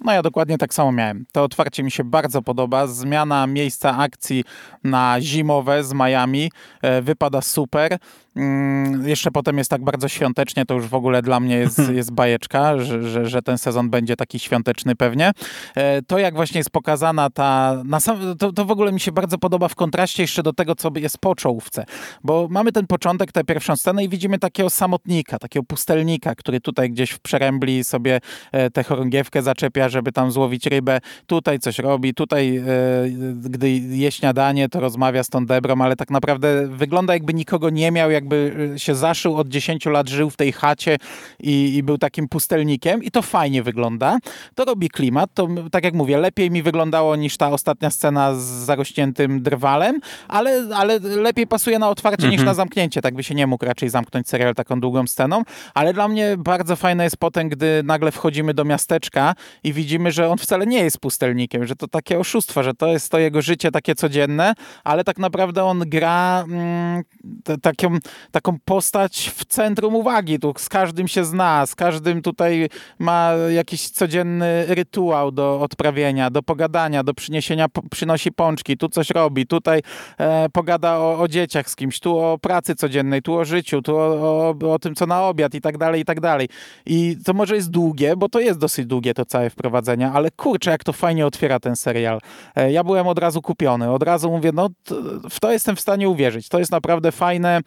[0.04, 1.24] No ja dokładnie tak samo miałem.
[1.32, 2.86] To otwarcie mi się bardzo podoba.
[2.86, 4.44] Zmiana miejsca akcji
[4.84, 7.98] na zimowe z Miami e, wypada super.
[8.40, 12.12] Mm, jeszcze potem jest tak bardzo świątecznie, to już w ogóle dla mnie jest, jest
[12.12, 15.32] bajeczka, że, że, że, ten sezon będzie taki świąteczny pewnie.
[15.74, 19.38] E, to jak właśnie jest pokazana ta, sam, to, to w ogóle mi się bardzo
[19.38, 21.84] podoba w kontraście jeszcze do tego, co jest po czołówce,
[22.24, 26.90] bo mamy ten początek, tę pierwszą scenę i widzimy takiego samotnika, takiego pustelnika, który tutaj
[26.90, 28.20] gdzieś w przerębli sobie
[28.52, 32.62] e, tę chorągiewkę zaczepia, żeby tam złowić rybę, tutaj coś robi, tutaj e,
[33.34, 37.90] gdy je śniadanie, to rozmawia z tą Debrą, ale tak naprawdę wygląda jakby nikogo nie
[37.90, 40.96] miał, jakby y, się zaszył od 10 lat, żył w tej chacie
[41.40, 44.18] i, i, był takim pustelnikiem i to fajnie wygląda.
[44.54, 48.42] To robi klimat, to tak jak mówię, lepiej mi wyglądało niż ta ostatnia scena z
[48.42, 52.32] zarośniętym drwalem, ale, ale lepiej pasuje na otwarcie mhm.
[52.32, 55.42] niż na zamknięcie, tak by się nie mógł raczej zamknąć serial taką długą sceną,
[55.74, 60.28] ale dla mnie bardzo fajne jest potem, gdy nagle wchodzimy do miasteczka i widzimy, że
[60.28, 63.70] on wcale nie jest pustelnikiem, że to takie oszustwo, że to jest to jego życie
[63.70, 67.02] takie codzienne, ale tak naprawdę on gra mm,
[67.62, 67.98] taką
[68.30, 70.38] taką postać w centrum uwagi.
[70.38, 72.68] Tu z każdym się zna, z każdym tutaj
[72.98, 79.46] ma jakiś codzienny rytuał do odprawienia, do pogadania, do przyniesienia, przynosi pączki, tu coś robi,
[79.46, 79.82] tutaj
[80.18, 83.96] e, pogada o, o, dzieciach z kimś, tu o pracy codziennej, tu o życiu, tu
[83.96, 86.48] o, o, o tym, co na obiad i tak dalej, i tak dalej.
[86.86, 90.70] I to może jest długie, bo to jest dosyć długie to całe wprowadzenie, ale kurczę,
[90.70, 92.20] jak to fajnie otwiera ten serial.
[92.56, 94.68] E, ja byłem od razu kupiony, od razu mówię, no
[95.30, 96.48] w to jestem w stanie uwierzyć.
[96.48, 97.60] To jest naprawdę fajne,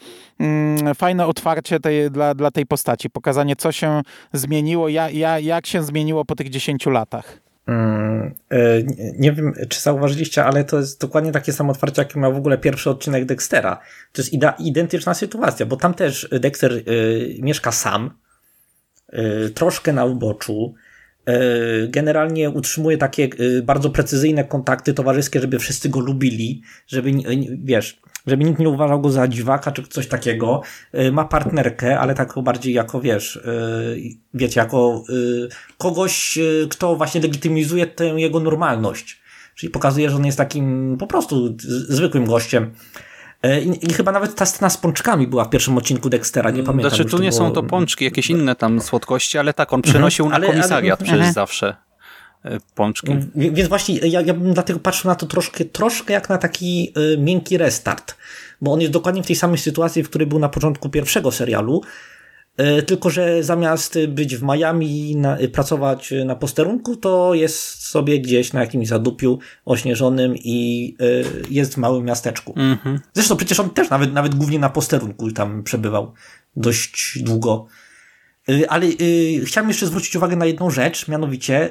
[0.96, 4.02] fajne otwarcie tej, dla, dla tej postaci, pokazanie co się
[4.34, 7.40] zmieniło, ja, ja, jak się zmieniło po tych 10 latach.
[7.68, 8.58] Mm, e,
[9.20, 12.58] nie wiem, czy zauważyliście, ale to jest dokładnie takie samo otwarcie, jakie miał w ogóle
[12.58, 13.80] pierwszy odcinek Dextera.
[14.12, 18.12] To jest identyczna sytuacja, bo tam też Dexter y, mieszka sam,
[19.56, 20.74] troszkę na uboczu,
[21.88, 23.30] generalnie utrzymuje takie
[23.64, 27.12] bardzo precyzyjne kontakty towarzyskie, żeby wszyscy go lubili, żeby,
[27.64, 30.62] wiesz, żeby nikt nie uważał go za dziwaka czy coś takiego.
[31.12, 33.40] Ma partnerkę, ale tak bardziej jako, wiesz,
[34.34, 35.04] wiecie, jako
[35.78, 39.22] kogoś, kto właśnie legitymizuje tę jego normalność.
[39.56, 41.56] Czyli pokazuje, że on jest takim po prostu
[41.90, 42.72] zwykłym gościem.
[43.44, 46.90] I, I, chyba nawet ta scena z pączkami była w pierwszym odcinku Dextera, nie pamiętam.
[46.90, 47.40] Znaczy tu nie było...
[47.40, 51.06] są to pączki, jakieś inne tam słodkości, ale tak, on przynosił mhm, na komisariat ale,
[51.06, 51.34] przecież mhm.
[51.34, 51.76] zawsze
[52.76, 53.16] pączki.
[53.36, 57.18] Więc właśnie ja, ja bym dlatego patrzył na to troszkę, troszkę jak na taki y,
[57.18, 58.16] miękki restart,
[58.62, 61.82] bo on jest dokładnie w tej samej sytuacji, w której był na początku pierwszego serialu,
[62.88, 68.62] tylko że zamiast być w Miami y, pracować na posterunku, to jest sobie gdzieś na
[68.62, 72.54] jakimś zadupiu ośnieżonym i y, jest w małym miasteczku.
[72.54, 73.00] -hmm.
[73.14, 76.14] Zresztą przecież on też nawet, nawet głównie na posterunku tam przebywał
[76.56, 77.66] dość długo.
[78.50, 78.86] Y, ale
[79.46, 81.70] chciałem jeszcze zwrócić uwagę na jedną rzecz, mianowicie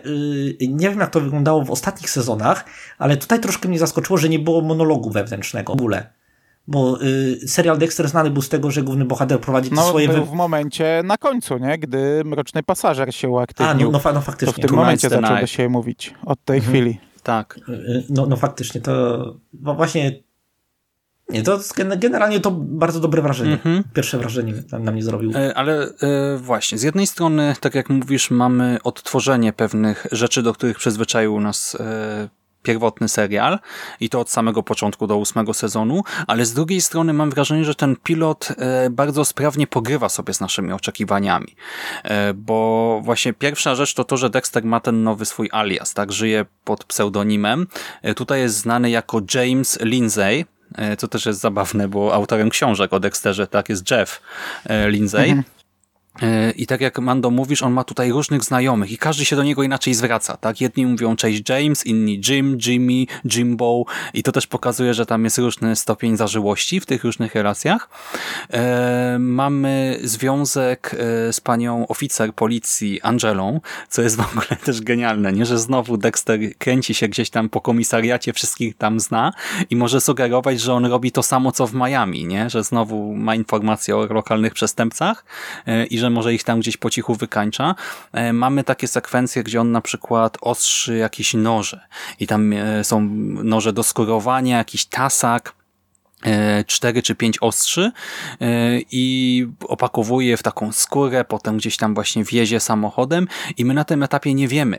[0.69, 2.65] nie wiem jak to wyglądało w ostatnich sezonach,
[2.99, 6.22] ale tutaj troszkę mnie zaskoczyło, że nie było monologu wewnętrznego w ogóle.
[6.67, 10.09] Bo y, serial Dexter znany był z tego, że główny bohater prowadzi no, swoje...
[10.09, 11.79] był w momencie na końcu, nie?
[11.79, 13.89] Gdy Mroczny Pasażer się uaktywnił.
[13.89, 14.55] A, no, no, no faktycznie.
[14.55, 16.15] To w tym momencie zaczął do siebie mówić.
[16.25, 16.75] Od tej mhm.
[16.75, 16.99] chwili.
[17.23, 17.61] Tak.
[18.11, 20.23] No, no faktycznie, to właśnie
[21.29, 21.61] nie, to
[21.97, 23.53] generalnie to bardzo dobre wrażenie.
[23.53, 23.85] Mhm.
[23.95, 25.33] Pierwsze wrażenie na mnie zrobił.
[25.35, 30.53] E, ale e, właśnie, z jednej strony, tak jak mówisz, mamy odtworzenie pewnych rzeczy, do
[30.53, 32.29] których przyzwyczaił nas e,
[32.63, 33.59] pierwotny serial
[34.01, 37.75] i to od samego początku do ósmego sezonu, ale z drugiej strony mam wrażenie, że
[37.75, 41.57] ten pilot e, bardzo sprawnie pogrywa sobie z naszymi oczekiwaniami,
[42.05, 46.13] e, bo właśnie pierwsza rzecz to to, że Dexter ma ten nowy swój alias, tak,
[46.13, 47.67] żyje pod pseudonimem.
[48.03, 50.45] E, tutaj jest znany jako James Lindsay,
[50.99, 54.23] co też jest zabawne, bo autorem książek o Dexterze tak jest Jeff
[54.89, 55.29] Lindsay.
[55.29, 55.62] Mhm.
[56.23, 59.43] E, I tak jak Mando mówisz, on ma tutaj różnych znajomych i każdy się do
[59.43, 60.37] niego inaczej zwraca.
[60.37, 60.61] Tak?
[60.61, 65.39] Jedni mówią cześć James, inni Jim, Jimmy, Jimbo i to też pokazuje, że tam jest
[65.39, 67.89] różny stopień zażyłości w tych różnych relacjach.
[68.51, 75.33] E, mamy związek e, z panią oficer policji Angelą, co jest w ogóle też genialne,
[75.33, 75.47] nie?
[75.47, 79.33] że znowu Dexter kręci się gdzieś tam po komisariacie, wszystkich tam zna
[79.71, 82.51] i może sugerować, że on robi to samo co w Miami, nie?
[82.51, 85.25] że znowu ma informacje o lokalnych przestępcach
[85.67, 87.75] e, i że może ich tam gdzieś po cichu wykańcza.
[88.13, 91.81] E, mamy takie sekwencje, gdzie on na przykład ostrzy jakieś noże
[92.21, 93.01] i tam e, są
[93.45, 95.55] noże do skórowania, jakiś tasak,
[96.25, 97.93] e, cztery czy pięć ostrzy
[98.91, 104.03] i opakowuje w taką skórę, potem gdzieś tam właśnie wiezie samochodem i my na tym
[104.03, 104.79] etapie nie wiemy,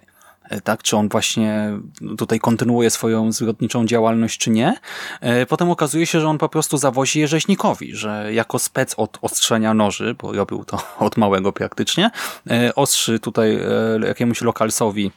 [0.64, 0.84] tak?
[0.84, 1.80] Czy on właśnie
[2.18, 4.76] tutaj kontynuuje swoją zgodniczą działalność, czy nie.
[5.22, 9.18] E, potem okazuje się, że on po prostu zawozi je rzeźnikowi, że jako spec od
[9.22, 12.12] ostrzenia noży, bo robił to od małego praktycznie,
[12.50, 13.60] e, ostrzy tutaj
[14.08, 15.12] jakiemuś lokalsowi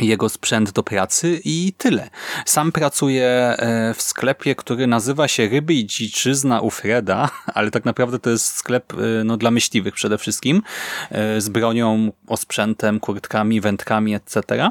[0.00, 2.10] jego sprzęt do pracy i tyle.
[2.46, 7.84] Sam pracuje e, w sklepie, który nazywa się Ryby i Dziczyzna u Freda, ale tak
[7.84, 10.62] naprawdę to jest sklep e, no, dla myśliwych przede wszystkim,
[11.10, 14.70] e, z bronią, osprzętem, kurtkami, wędkami, etc.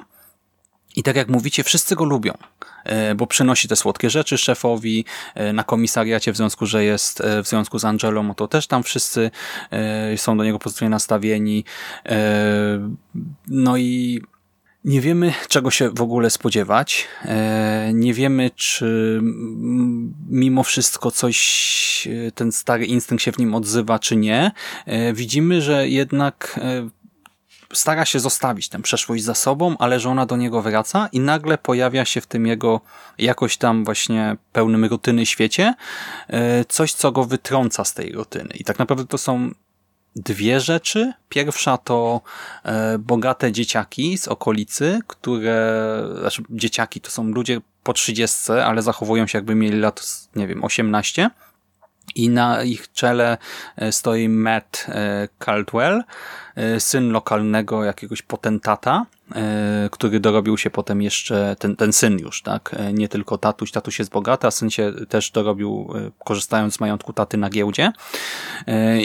[0.95, 2.33] I tak jak mówicie, wszyscy go lubią,
[3.15, 5.05] bo przynosi te słodkie rzeczy szefowi
[5.53, 9.31] na komisariacie w związku, że jest w związku z Angelą, to też tam wszyscy
[10.15, 11.63] są do niego pozytywnie nastawieni.
[13.47, 14.21] No i
[14.87, 17.07] nie wiemy, czego się w ogóle spodziewać.
[17.25, 19.19] E, nie wiemy, czy
[20.29, 24.51] mimo wszystko coś, e, ten stary instynkt się w nim odzywa, czy nie.
[24.85, 26.59] E, widzimy, że jednak
[27.73, 31.57] stara się zostawić tę przeszłość za sobą, ale że ona do niego wraca i nagle
[31.57, 32.81] pojawia się w tym jego
[33.17, 35.73] jakoś tam właśnie pełnym rutyny świecie
[36.69, 38.49] coś, co go wytrąca z tej rutyny.
[38.59, 39.51] I tak naprawdę to są
[40.17, 41.13] dwie rzeczy.
[41.29, 42.21] Pierwsza to
[42.63, 49.27] e, bogate dzieciaki z okolicy, które, znaczy dzieciaki to są ludzie po 30, ale zachowują
[49.27, 51.29] się jakby mieli lat, nie wiem, 18
[52.15, 53.37] i na ich czele
[53.75, 56.03] e, stoi Matt e, Caldwell,
[56.55, 59.05] e, syn lokalnego jakiegoś potentata,
[59.91, 64.11] który dorobił się potem jeszcze, ten, ten syn już, tak, nie tylko tatuś, tatuś jest
[64.11, 65.93] bogaty, a syn się też dorobił
[66.25, 67.91] korzystając z majątku taty na giełdzie.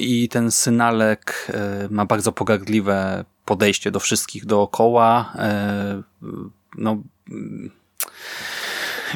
[0.01, 1.53] I ten synalek
[1.91, 5.33] ma bardzo pogardliwe podejście do wszystkich dookoła,
[6.79, 7.03] no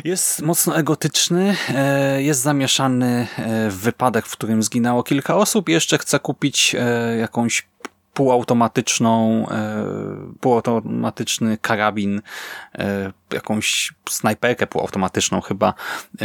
[0.05, 5.73] jest mocno egotyczny, e, jest zamieszany e, w wypadek, w którym zginęło kilka osób i
[5.73, 7.69] jeszcze chce kupić e, jakąś
[8.15, 9.47] półautomatyczną,
[10.41, 12.23] półautomatyczny karabin,
[13.33, 15.75] jakąś snajperkę półautomatyczną chyba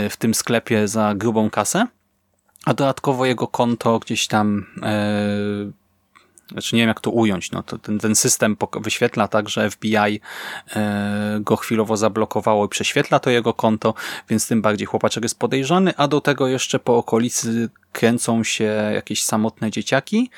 [0.09, 1.87] w tym sklepie za grubą kasę.
[2.65, 4.65] A dodatkowo jego konto gdzieś tam
[6.51, 10.21] znaczy nie wiem jak to ująć, no to ten, ten system wyświetla tak, że FBI
[10.75, 13.93] e, go chwilowo zablokowało i prześwietla to jego konto,
[14.29, 19.23] więc tym bardziej chłopaczek jest podejrzany, a do tego jeszcze po okolicy kręcą się jakieś
[19.23, 20.29] samotne dzieciaki,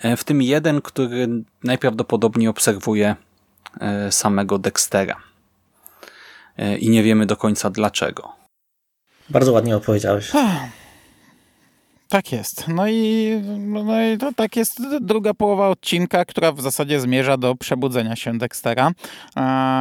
[0.00, 1.28] e, w tym jeden, który
[1.64, 3.16] najprawdopodobniej obserwuje
[3.80, 5.16] e, samego Dextera.
[6.78, 8.32] I nie wiemy do końca dlaczego.
[9.30, 10.32] Bardzo ładnie opowiedziałeś.
[12.08, 12.68] Tak jest.
[12.68, 17.54] No i, no i to tak jest druga połowa odcinka, która w zasadzie zmierza do
[17.54, 18.90] przebudzenia się Dextera.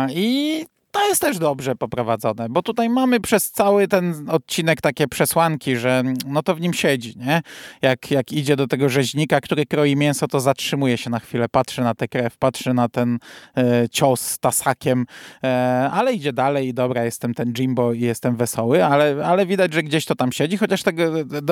[0.10, 5.76] I to jest też dobrze poprowadzone, bo tutaj mamy przez cały ten odcinek takie przesłanki,
[5.76, 7.42] że no to w nim siedzi, nie?
[7.82, 11.82] Jak, jak idzie do tego rzeźnika, który kroi mięso, to zatrzymuje się na chwilę, patrzy
[11.82, 13.20] na tę krew, patrzy na ten
[13.58, 15.06] e, cios z tasakiem,
[15.44, 19.74] e, ale idzie dalej i dobra, jestem ten Jimbo i jestem wesoły, ale, ale widać,
[19.74, 21.04] że gdzieś to tam siedzi, chociaż tego,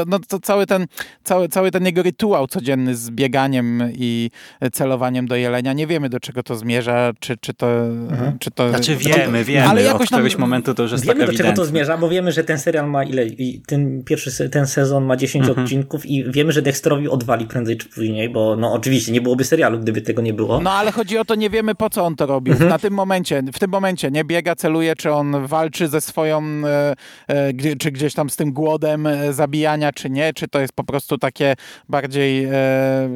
[0.07, 0.85] no, to cały, ten,
[1.23, 4.29] cały, cały ten jego rytuał codzienny z bieganiem i
[4.73, 7.67] celowaniem do jelenia, nie wiemy do czego to zmierza, czy, czy to...
[7.85, 8.39] Mhm.
[8.39, 9.67] Czy to znaczy wiemy, wiemy, wiemy.
[9.67, 12.31] Ale jakoś od któregoś momentu to już jest Wiemy, do czego to zmierza, bo wiemy,
[12.31, 13.25] że ten serial ma ile,
[13.67, 15.65] ten pierwszy ten sezon ma 10 mhm.
[15.65, 19.79] odcinków i wiemy, że Dexterowi odwali prędzej czy później, bo no oczywiście nie byłoby serialu,
[19.79, 20.61] gdyby tego nie było.
[20.61, 22.53] No ale chodzi o to, nie wiemy po co on to robił.
[22.53, 22.69] Mhm.
[22.69, 26.95] Na tym momencie, w tym momencie nie biega, celuje, czy on walczy ze swoją, e,
[27.27, 30.83] e, czy gdzieś tam z tym głodem e, zabijania, czy nie, czy to jest po
[30.83, 31.55] prostu takie
[31.89, 32.51] bardziej, e,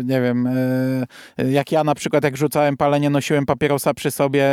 [0.03, 4.45] nie wiem, e, jak ja na przykład jak rzucałem palenie, nosiłem papierosa przy sobie,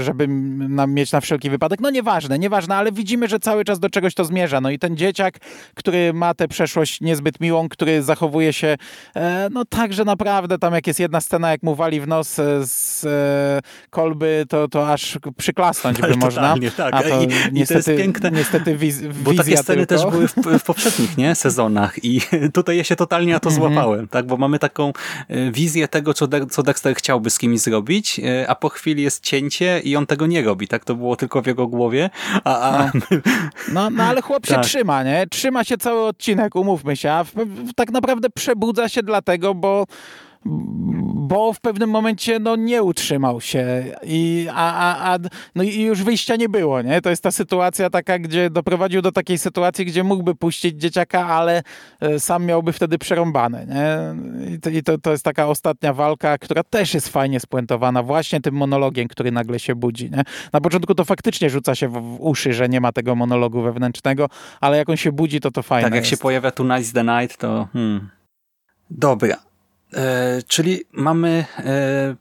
[0.00, 0.28] żeby
[0.68, 1.80] na mieć na wszelki wypadek.
[1.80, 4.60] No nieważne, nieważne, ale widzimy, że cały czas do czegoś to zmierza.
[4.60, 5.38] No i ten dzieciak,
[5.74, 8.76] który ma tę przeszłość niezbyt miłą, który zachowuje się
[9.16, 12.38] e, no tak, że naprawdę tam jak jest jedna scena, jak mu wali w nos
[12.38, 16.54] e, z e, kolby, to, to aż przyklasnąć by można.
[16.76, 16.94] Tak.
[16.94, 20.04] A to I, niestety, i to jest piękne, niestety wiz, bo takie sceny tylko.
[20.04, 22.20] też były w, w poprzednich nie, sezonach i
[22.54, 23.74] tutaj ja się totalnie na to Mhm.
[23.74, 24.92] złapałem, tak, bo mamy taką
[25.28, 29.02] e, wizję tego, co, De co Dexter chciałby z kimś zrobić, e, a po chwili
[29.02, 32.10] jest cięcie i on tego nie robi, tak, to było tylko w jego głowie,
[32.44, 32.90] a, a
[33.72, 34.64] No, no ale chłop się Tak.
[34.64, 35.26] trzyma, nie?
[35.30, 39.84] Trzyma się cały odcinek, umówmy się, a w, w, tak naprawdę przebudza się dlatego, bo
[40.44, 45.18] bo w pewnym momencie no, nie utrzymał się i, a, a, a,
[45.54, 47.00] no i już wyjścia nie było, nie?
[47.00, 51.62] To jest ta sytuacja taka, gdzie doprowadził do takiej sytuacji, gdzie mógłby puścić dzieciaka, ale
[52.00, 54.54] e, sam miałby wtedy przerąbane, nie?
[54.54, 58.40] I, to, i to, to jest taka ostatnia walka, która też jest fajnie spuentowana właśnie
[58.40, 60.22] tym monologiem, który nagle się budzi, nie?
[60.52, 64.28] Na początku to faktycznie rzuca się w, w uszy, że nie ma tego monologu wewnętrznego,
[64.60, 66.10] ale jak on się budzi, to to fajne tak jak jest.
[66.10, 68.08] się pojawia tu Nice the Night, to hmm.
[68.90, 69.36] dobra,
[70.46, 72.16] czyli mamy e,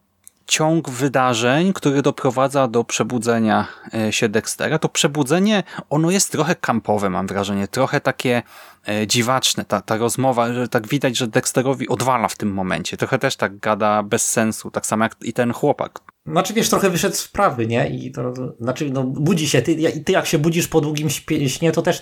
[0.47, 4.79] ciąg wydarzeń, który doprowadza do przebudzenia e, się Dextera.
[4.79, 8.43] To przebudzenie, ono jest trochę kampowe, mam wrażenie, trochę takie
[8.87, 12.97] e, dziwaczne, ta, ta rozmowa, że tak widać, że Dexterowi odwala w tym momencie.
[12.97, 15.99] Trochę też tak gada bez sensu, tak samo jak i ten chłopak.
[16.27, 17.89] Znaczy wiesz, trochę wyszedł z wprawy, nie?
[17.89, 19.61] I to, znaczy, no, budzi się.
[19.61, 21.09] Ty, ty jak się budzisz po długim
[21.47, 22.01] śnie, to też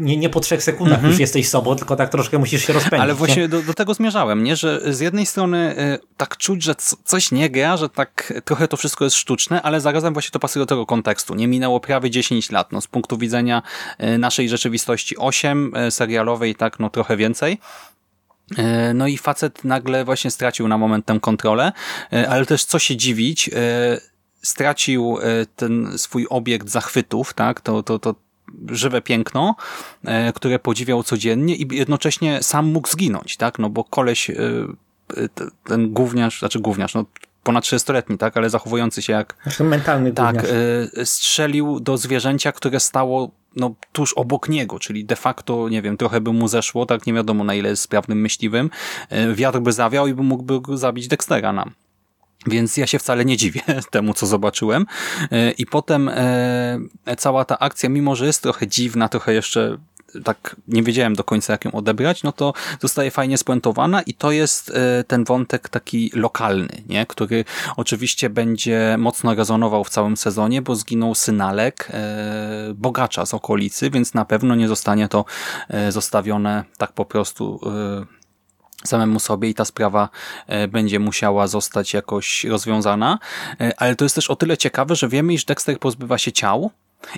[0.00, 2.92] nie, nie po trzech sekundach już jesteś sobą, tylko tak troszkę musisz się rozpędzić.
[2.92, 3.02] Mhm.
[3.02, 3.18] Ale nie?
[3.18, 4.56] właśnie do, do tego zmierzałem, nie?
[4.56, 8.76] że z jednej strony y, tak czuć, że coś nie gra, że tak trochę to
[8.76, 11.34] wszystko jest sztuczne, ale zarazem właśnie to pasuje do tego kontekstu.
[11.34, 12.72] Nie minęło prawie 10 lat.
[12.72, 13.62] No, z punktu widzenia
[14.04, 17.58] y, naszej rzeczywistości 8, y, serialowej tak no trochę więcej.
[18.58, 21.72] Y, No i facet nagle właśnie stracił na moment tę kontrolę,
[22.12, 23.52] y, ale też co się dziwić, y,
[24.42, 25.18] stracił
[25.56, 28.14] ten swój obiekt zachwytów, tak, to, to, to
[28.68, 29.56] żywe piękno,
[30.04, 33.58] e, które podziwiał codziennie i jednocześnie sam mógł zginąć, tak?
[33.58, 34.34] No bo koleś, e,
[35.16, 35.28] e,
[35.64, 37.04] ten gówniarz, znaczy gówniarz, no
[37.42, 38.36] ponad 30-letni, tak?
[38.36, 40.52] Ale zachowujący się jak mentalny tak, gówniarz.
[40.96, 45.96] e, strzelił do zwierzęcia, które stało no, tuż obok niego, czyli de facto, nie wiem,
[45.96, 48.70] trochę by mu zeszło, tak nie wiadomo na ile jest sprawnym myśliwym,
[49.08, 51.74] e, wiatr by zawiał i by mógłby zabić Dextera nam.
[52.46, 53.60] Więc ja się wcale nie dziwię
[53.90, 54.86] temu, co zobaczyłem.
[55.32, 56.78] E, I potem e,
[57.18, 59.78] cała ta akcja, mimo że jest trochę dziwna, trochę jeszcze
[60.24, 64.30] tak nie wiedziałem do końca, jak ją odebrać, no to zostaje fajnie spuentowana i to
[64.30, 67.06] jest e, ten wątek taki lokalny, nie?
[67.06, 67.44] który
[67.76, 74.14] oczywiście będzie mocno rezonował w całym sezonie, bo zginął synalek e, bogacza z okolicy, więc
[74.14, 75.24] na pewno nie zostanie to
[75.68, 77.60] e, zostawione tak po prostu
[78.84, 80.08] samemu sobie i ta sprawa
[80.68, 83.18] będzie musiała zostać jakoś rozwiązana.
[83.76, 86.70] Ale to jest też o tyle ciekawe, że wiemy, iż Dexter pozbywa się ciał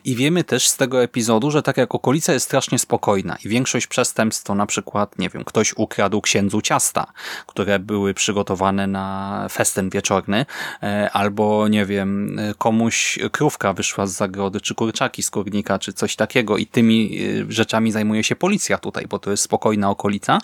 [0.04, 3.86] i wiemy też z tego epizodu, że tak jak okolica jest strasznie spokojna i większość
[3.86, 7.06] przestępstw to na przykład, nie wiem, ktoś ukradł księdzu ciasta,
[7.46, 10.46] które były przygotowane na festyn wieczorny,
[10.82, 16.16] e, albo nie wiem, komuś krówka wyszła z zagrody, czy kurczaki z kurnika, czy coś
[16.16, 17.18] takiego i tymi
[17.48, 20.38] e, rzeczami zajmuje się policja tutaj, bo to jest spokojna okolica,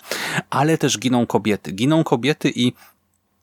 [0.49, 1.71] ale też giną kobiety.
[1.71, 2.73] Giną kobiety i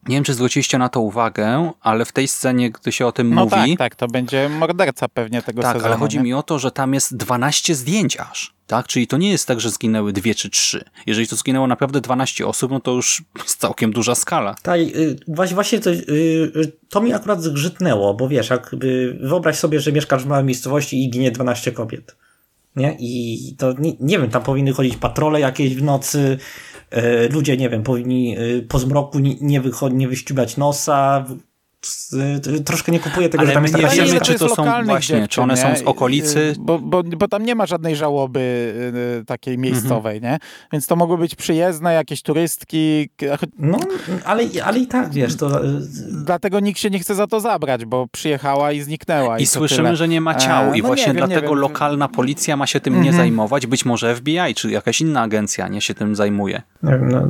[0.08, 3.34] nie wiem, czy zwróciliście na to uwagę, ale w tej scenie, gdy się o tym
[3.34, 5.92] No mówi, tak, tak, to będzie morderca pewnie tego tak, sezonu.
[5.92, 6.22] ale chodzi nie?
[6.22, 8.56] mi o to, że tam jest 12 zdjęć aż.
[8.66, 8.86] Tak?
[8.86, 10.84] Czyli to nie jest tak, że zginęły dwie czy trzy.
[11.06, 14.54] Jeżeli to zginęło naprawdę 12 osób, no to już jest całkiem duża skala.
[14.62, 15.94] Tak, y, właśnie, to, y,
[16.56, 21.04] y, to mi akurat zgrzytnęło, bo wiesz, jakby wyobraź sobie, że mieszkasz w małej miejscowości
[21.04, 22.16] i ginie 12 kobiet.
[22.76, 22.96] Nie?
[23.00, 26.38] I to nie, nie wiem, tam powinny chodzić patrole jakieś w nocy,
[27.30, 31.24] ludzie, nie wiem, powinni y, po zmroku nie, wycho- nie wyściubać nosa.
[32.46, 34.64] Y, Troszkę nie kupuję tego, Ale że tam jest nie wiemy, czy jest to są
[34.64, 35.76] właśnie, dziewczyn, czy one są nie?
[35.76, 36.38] z okolicy.
[36.40, 38.40] Y, Bo, bo, bo tam nie ma żadnej żałoby
[39.20, 40.38] y, takiej miejscowej, nie?
[40.72, 43.08] Więc to mogły być przyjezdne, jakieś turystki,
[43.58, 43.78] No,
[44.24, 45.60] ale, ale i tak, wiesz, to...
[46.24, 49.38] dlatego nikt się nie chce za to zabrać, bo przyjechała i zniknęła.
[49.38, 49.96] I, I to słyszymy, tyle.
[49.96, 52.66] że nie ma ciał E, i no właśnie nie wiem, nie dlatego lokalna policja ma
[52.66, 53.16] się tym nie Mhm.
[53.16, 53.66] zajmować.
[53.66, 56.62] Być może FBI, czy jakaś inna agencja nie się tym zajmuje.
[56.82, 57.28] nie wiem, no,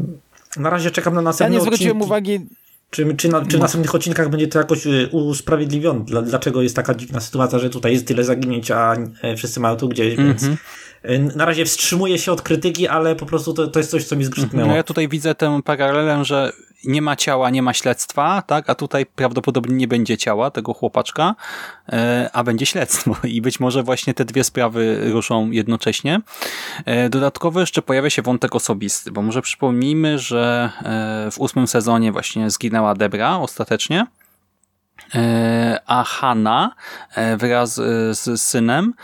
[0.56, 2.06] na razie czekam na Ja następne nie zwróciłem odcinki.
[2.06, 2.46] uwagi,
[2.90, 6.04] Czy, czy, na, czy w następnych odcinkach będzie to jakoś y, usprawiedliwione?
[6.04, 9.76] Dla, dlaczego jest taka dziwna sytuacja, że tutaj jest tyle zaginięć, a e, wszyscy mają
[9.76, 11.30] tu gdzieś, więc Mhm.
[11.32, 14.16] y, na razie wstrzymuję się od krytyki, ale po prostu to, to jest coś, co
[14.16, 14.68] mi zgrzytnęło.
[14.68, 16.52] No ja tutaj widzę tę paralelę, że
[16.86, 18.70] nie ma ciała, nie ma śledztwa, tak?
[18.70, 21.34] A tutaj prawdopodobnie nie będzie ciała tego chłopaczka,
[21.88, 23.16] e, a będzie śledztwo.
[23.24, 26.20] I być może właśnie te dwie sprawy ruszą jednocześnie.
[26.84, 32.12] E, Dodatkowo jeszcze pojawia się wątek osobisty, bo może przypomnijmy, że e, w ósmym sezonie
[32.12, 34.06] właśnie zginęła Debra ostatecznie.
[35.86, 36.74] a Hanna
[37.38, 37.74] wraz
[38.10, 38.94] z synem,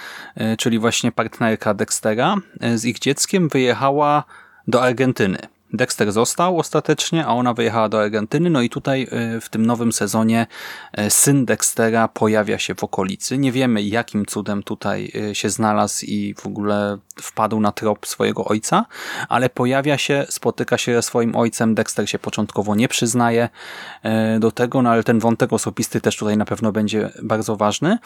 [0.58, 2.36] czyli właśnie partnerka Dextera,
[2.74, 4.24] z ich dzieckiem wyjechała
[4.68, 5.38] do Argentyny.
[5.72, 8.50] Dexter został ostatecznie, a ona wyjechała do Argentyny.
[8.50, 10.46] No i tutaj e, w tym nowym sezonie
[10.92, 13.38] e, syn Dextera pojawia się w okolicy.
[13.38, 18.44] Nie wiemy jakim cudem tutaj e, się znalazł i w ogóle wpadł na trop swojego
[18.44, 18.86] ojca,
[19.28, 21.74] ale pojawia się, spotyka się ze swoim ojcem.
[21.74, 23.48] Dexter się początkowo nie przyznaje
[24.40, 27.98] do tego, no ale ten wątek osobisty też tutaj na pewno będzie bardzo ważny.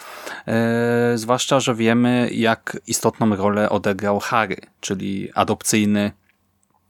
[1.15, 6.11] Zwłaszcza, że wiemy jak istotną rolę odegrał Harry, czyli adopcyjny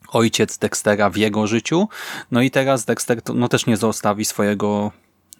[0.09, 1.87] ojciec Dextera w jego życiu.
[2.31, 4.91] No i teraz Dexter no, też nie zostawi swojego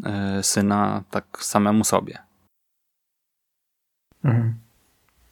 [0.04, 2.18] e, syna tak samemu sobie.
[4.24, 4.56] Mhm.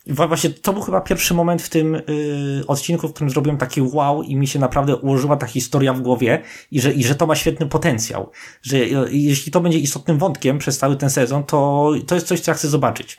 [0.08, 4.24] Właśnie to był chyba pierwszy moment w tym y, odcinku, w którym zrobiłem taki wow
[4.24, 7.36] i mi się naprawdę ułożyła ta historia w głowie i że, i że to ma
[7.36, 8.32] świetny potencjał.
[8.62, 12.40] Że y, jeśli to będzie istotnym wątkiem przez cały ten sezon, to to jest coś,
[12.40, 13.18] co ja chcę zobaczyć.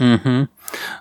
[0.00, 0.46] Mhm.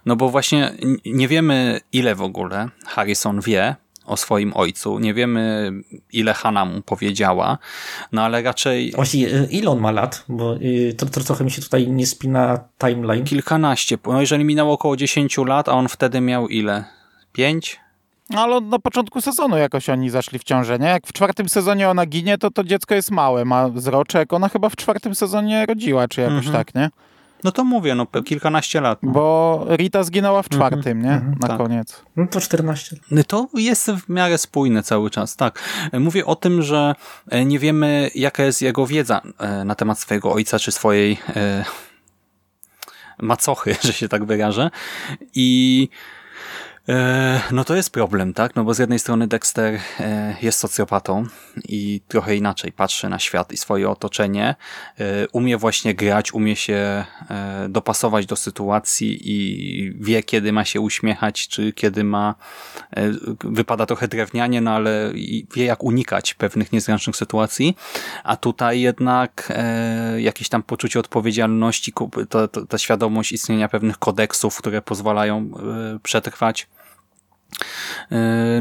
[0.05, 0.73] No bo właśnie
[1.05, 3.75] nie wiemy ile w ogóle Harrison wie
[4.07, 4.99] o swoim ojcu.
[4.99, 5.71] Nie wiemy,
[6.13, 7.57] ile Hanna mu powiedziała,
[8.11, 8.91] no ale raczej...
[8.91, 10.23] Właśnie, y, ile on ma lat?
[10.29, 13.25] Bo y, to, to trochę mi się tutaj nie spina timeline.
[13.25, 13.97] Kilkanaście.
[14.05, 16.83] No jeżeli minęło około 10 lat, a on wtedy miał ile?
[17.33, 17.79] Pięć?
[18.29, 20.87] No ale na początku sezonu jakoś oni zaszli w ciążę, nie?
[20.87, 24.33] Jak w czwartym sezonie ona ginie, to to dziecko jest małe, ma zroczek.
[24.33, 26.53] Ona chyba w czwartym sezonie rodziła, czy jakoś mhm.
[26.53, 26.89] tak, nie?
[27.43, 29.03] No to mówię, no kilkanaście lat.
[29.03, 29.11] No.
[29.11, 31.11] Bo Rita zginęła w czwartym, nie?
[31.11, 31.57] Mhm, Na tak.
[31.57, 32.03] koniec.
[32.15, 32.97] No to 14.
[33.11, 35.59] No to jest w miarę spójne cały czas, tak.
[35.93, 36.95] Mówię o tym, że
[37.29, 41.65] e, nie wiemy, jaka jest jego wiedza e, na temat swojego ojca, czy swojej e,
[43.19, 44.69] macochy, że się tak wyrażę.
[45.35, 46.16] I E,
[47.51, 48.55] no to jest problem, tak?
[48.55, 51.25] No bo z jednej strony Dexter e, jest socjopatą
[51.69, 54.55] i trochę inaczej patrzy na świat i swoje otoczenie.
[54.99, 57.05] E, umie właśnie grać, umie się
[57.69, 62.35] dopasować do sytuacji i wie, kiedy ma się uśmiechać, czy kiedy ma...
[63.43, 65.11] Wypada trochę drewnianie, no ale
[65.55, 67.77] wie, jak unikać pewnych niezręcznych sytuacji.
[68.23, 69.53] A tutaj jednak
[70.17, 71.93] jakieś tam poczucie odpowiedzialności,
[72.69, 75.51] ta świadomość istnienia pewnych kodeksów, które pozwalają
[76.03, 76.76] przetrwać E,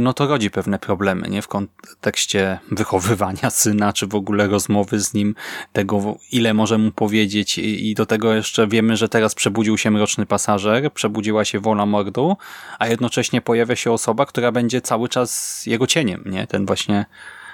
[0.00, 1.42] no to rodzi pewne problemy, nie?
[1.42, 5.34] W kontekście wychowywania syna, czy w ogóle rozmowy z nim,
[5.72, 10.26] tego ile może mu powiedzieć i do tego jeszcze wiemy, że teraz przebudził się mroczny
[10.26, 12.36] pasażer, przebudziła się wola mordu,
[12.78, 16.46] a jednocześnie pojawia się osoba, która będzie cały czas jego cieniem, nie?
[16.46, 17.06] Ten właśnie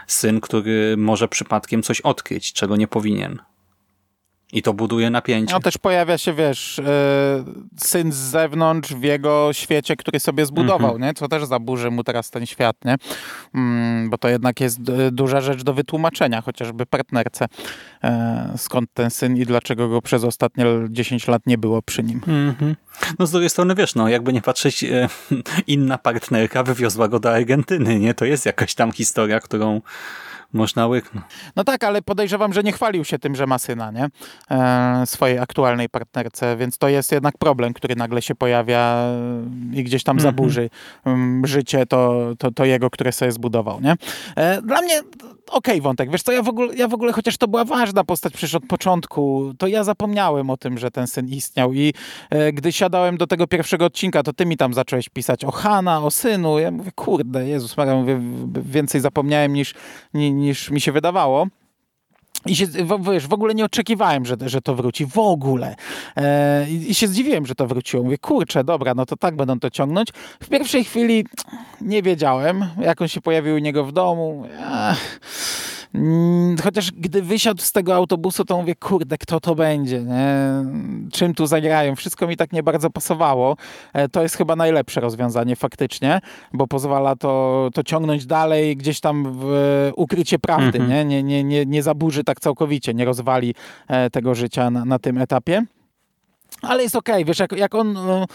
[0.07, 3.39] syn, który może przypadkiem coś odkryć, czego nie powinien.
[4.53, 5.55] I to buduje napięcie.
[5.55, 10.90] No też pojawia się, wiesz, yy, syn z zewnątrz w jego świecie, który sobie zbudował,
[10.90, 11.07] mm -hmm.
[11.07, 11.14] nie?
[11.14, 12.96] Co też zaburzy mu teraz ten świat, nie?
[13.55, 14.80] Mm, bo to jednak jest
[15.12, 17.48] duża rzecz do wytłumaczenia, chociażby partnerce.
[18.03, 18.11] Yy,
[18.57, 22.20] skąd ten syn i dlaczego go przez ostatnie 10 lat nie było przy nim.
[22.26, 22.74] Mm -hmm.
[23.18, 24.84] No z drugiej strony, wiesz, no jakby nie patrzeć,
[25.66, 28.14] inna partnerka wywiozła go do Argentyny, nie?
[28.14, 29.80] To jest jakaś tam historia, którą
[30.53, 31.26] można łyknąć.
[31.57, 34.09] No tak, ale podejrzewam, że nie chwalił się tym, że ma syna, nie?
[34.50, 39.09] E, swojej aktualnej partnerce, więc to jest jednak problem, który nagle się pojawia
[39.72, 40.22] i gdzieś tam mm -hmm.
[40.22, 40.70] zaburzy
[41.05, 43.94] um, życie to, to, to jego, które sobie zbudował, nie?
[44.36, 45.00] E, dla mnie
[45.53, 48.05] okej okay, wątek, wiesz co, ja w, ogóle, ja w ogóle, chociaż to była ważna
[48.05, 51.94] postać przecież od początku, to ja zapomniałem o tym, że ten syn istniał i
[52.30, 56.03] e, gdy siadałem do tego pierwszego odcinka, to ty mi tam zacząłeś pisać o Hanna,
[56.03, 58.20] o synu, ja mówię, kurde, Jezus Maria, mówię,
[58.62, 59.74] więcej zapomniałem niż
[60.14, 61.46] niż mi się wydawało.
[62.47, 62.66] I się,
[63.12, 65.07] wiesz, w ogóle nie oczekiwałem, że, że to wróci.
[65.07, 65.76] W ogóle.
[66.16, 68.03] E, I się zdziwiłem, że to wróciło.
[68.03, 70.09] Mówię, kurczę, dobra, no to tak będą to ciągnąć.
[70.40, 71.26] W pierwszej chwili
[71.80, 74.47] nie wiedziałem, jak on się pojawił u niego w domu.
[74.90, 75.20] Ech
[76.62, 80.36] chociaż gdy wysiadł z tego autobusu, to mówię, kurde, kto to będzie, nie?
[81.12, 81.97] czym tu zagrają.
[81.97, 83.57] Wszystko mi tak nie bardzo pasowało.
[83.93, 86.20] E, to jest chyba najlepsze rozwiązanie faktycznie,
[86.53, 90.88] bo pozwala to, to ciągnąć dalej, gdzieś tam w ukrycie prawdy, mhm.
[90.88, 91.05] nie?
[91.05, 93.55] Nie, nie, nie, nie zaburzy tak całkowicie, nie rozwali
[93.88, 95.62] e, tego życia na, na tym etapie.
[96.62, 97.24] Ale jest okej, okay.
[97.24, 98.26] wiesz, jak, jak on e,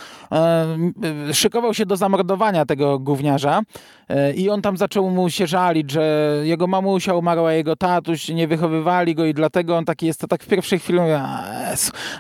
[1.30, 3.62] e, szykował się do zamordowania tego gówniarza
[4.10, 8.48] e, i on tam zaczął mu się żalić, że jego mamusia umarła, jego tatuś, nie
[8.48, 11.22] wychowywali go i dlatego on taki jest, to tak w pierwszej chwili mówię,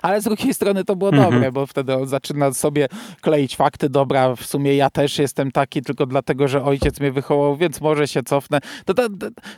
[0.01, 1.31] ale z drugiej strony to było mhm.
[1.31, 2.87] dobre, bo wtedy on zaczyna sobie
[3.21, 7.57] kleić fakty, dobra, w sumie ja też jestem taki tylko dlatego, że ojciec mnie wychował,
[7.57, 8.59] więc może się cofnę.
[8.85, 9.03] To, to,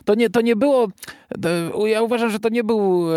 [0.04, 0.88] to, nie, to nie było,
[1.42, 3.16] to, ja uważam, że to nie był e,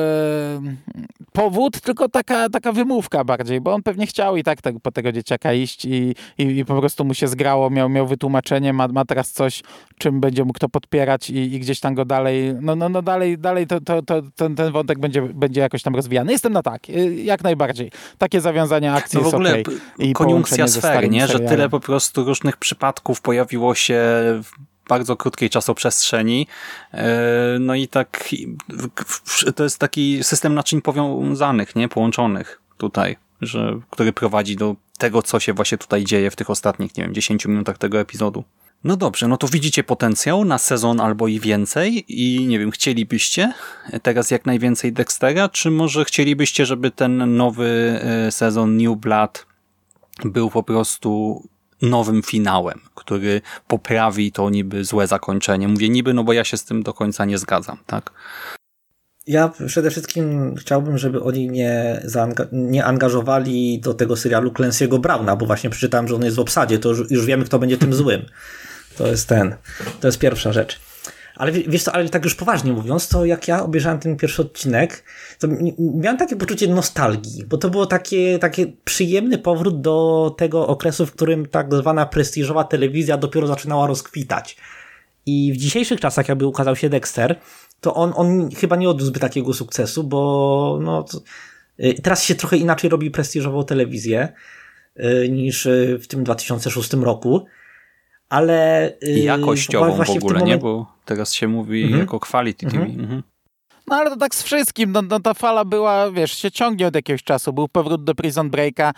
[1.34, 5.12] powód, tylko taka, taka wymówka bardziej, bo on pewnie chciał i tak te, po tego
[5.12, 9.06] dzieciaka iść i, i, i, po prostu mu się zgrało, miał, miał wytłumaczenie, ma, ma
[9.06, 9.64] teraz coś,
[9.98, 13.38] czym będzie mógł to podpierać i, i gdzieś tam go dalej, no, no, no dalej,
[13.38, 16.32] dalej to, to, to, ten, ten wątek będzie, będzie jakoś tam rozwijany.
[16.32, 17.92] Jestem na tak, y, jak najbardziej.
[18.18, 19.80] Takie zawiązanie akcji no w ogóle okay.
[20.00, 21.28] I koniunkcja sfery, nie?
[21.28, 23.96] że tyle po prostu różnych przypadków pojawiło się
[24.44, 26.48] w bardzo krótkiej czasoprzestrzeni.
[26.94, 27.18] E,
[27.60, 28.30] no i tak
[29.56, 31.88] to jest taki system naczyń powiązanych, nie?
[31.88, 36.98] Połączonych tutaj, że, który prowadzi do tego, co się właśnie tutaj dzieje w tych ostatnich,
[36.98, 38.44] nie wiem, 10 minutach tego epizodu.
[38.84, 43.54] No dobrze, no to widzicie potencjał na sezon albo i więcej i nie wiem, chcielibyście
[44.02, 49.46] teraz jak najwięcej Dextera, czy może chcielibyście, żeby ten nowy e, sezon New Blood
[50.26, 51.42] był po prostu
[51.82, 55.68] nowym finałem, który poprawi to niby złe zakończenie.
[55.68, 58.12] Mówię niby, no bo ja się z tym do końca nie zgadzam, tak?
[59.28, 62.02] Ja przede wszystkim chciałbym, żeby oni nie,
[62.52, 66.80] nie angażowali do tego serialu Clancy'ego Browna, bo właśnie przeczytałem, że on jest w obsadzie,
[66.80, 68.26] to już, już wiemy, kto będzie tym złym.
[68.98, 69.56] To jest ten.
[70.00, 70.80] To jest pierwsza rzecz.
[71.36, 75.04] Ale wiesz co, ale tak już poważnie mówiąc, to jak ja obejrzałem ten pierwszy odcinek,
[75.40, 75.48] to
[75.80, 81.12] miałem takie poczucie nostalgii, bo to było takie, takie przyjemny powrót do tego okresu, w
[81.12, 84.58] którym tak zwana prestiżowa telewizja dopiero zaczynała rozkwitać.
[85.26, 87.40] I w dzisiejszych czasach, jakby ukazał się Dexter,
[87.84, 91.22] to on, on chyba nie odniósłby takiego sukcesu, bo no, to,
[91.80, 94.34] y, teraz się trochę inaczej robi prestiżową telewizję
[95.00, 97.46] y, niż y, w tym 2006 roku
[98.34, 98.92] ale...
[99.02, 100.58] I jakościową w ogóle, w nie?
[100.58, 102.02] Bo teraz się mówi mhm.
[102.02, 102.84] jako quality TV.
[102.84, 103.00] Mhm.
[103.00, 103.24] mhm.
[103.88, 106.96] No ale to tak z wszystkim, no, no, ta fala była, wiesz, się ciągnie od
[106.96, 107.54] jakiegoś czasu.
[107.54, 108.94] Był powrót do Prison Breaka,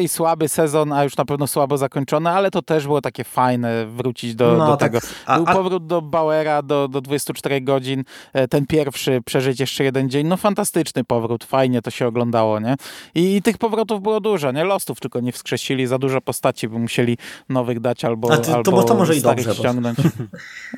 [0.00, 3.86] i słaby sezon, a już na pewno słabo zakończony, ale to też było takie fajne
[3.86, 4.92] wrócić do, no, do tak.
[4.92, 5.06] tego.
[5.26, 5.54] A, Był a...
[5.54, 10.36] powrót do Bauera do, do 24 godzin, e, ten pierwszy, przeżyć jeszcze jeden dzień, no
[10.36, 12.74] fantastyczny powrót, fajnie to się oglądało, nie?
[13.14, 14.64] I, i tych powrotów było dużo, nie?
[14.64, 17.18] Lostów tylko nie wskrzesili, za dużo postaci by musieli
[17.48, 19.98] nowych dać albo, ty, albo to, to może i dobrze, ściągnąć.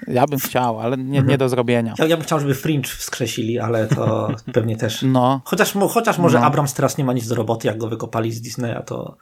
[0.09, 1.95] ja bym chciał, ale nie, nie do zrobienia.
[1.99, 5.03] Ja, ja bym chciał, żeby Fringe wskrzesili, ale to pewnie też.
[5.03, 5.40] No.
[5.45, 6.47] Chociaż, chociaż może no.
[6.47, 9.16] Abrams teraz nie ma nic do roboty, jak go wykopali z Disneya, to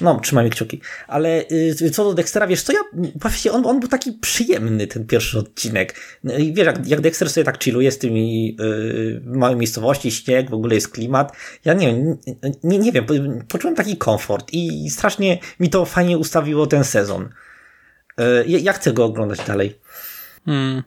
[0.00, 0.80] no, trzymajmy kciuki.
[1.06, 1.44] Ale
[1.82, 2.80] y, co do Dextera, wiesz co, ja,
[3.14, 5.94] właściwie on, on był taki przyjemny, ten pierwszy odcinek.
[6.24, 10.54] No wiesz, jak, jak Dexter sobie tak chilluje z tymi y, małej miejscowości, śnieg, w
[10.54, 11.32] ogóle jest klimat.
[11.64, 12.18] Ja nie wiem,
[12.64, 13.06] nie, nie wiem,
[13.48, 17.28] poczułem taki komfort i strasznie mi to fajnie ustawiło ten sezon.
[18.20, 19.78] Y, ja chcę go oglądać dalej.
[20.44, 20.82] Hmm.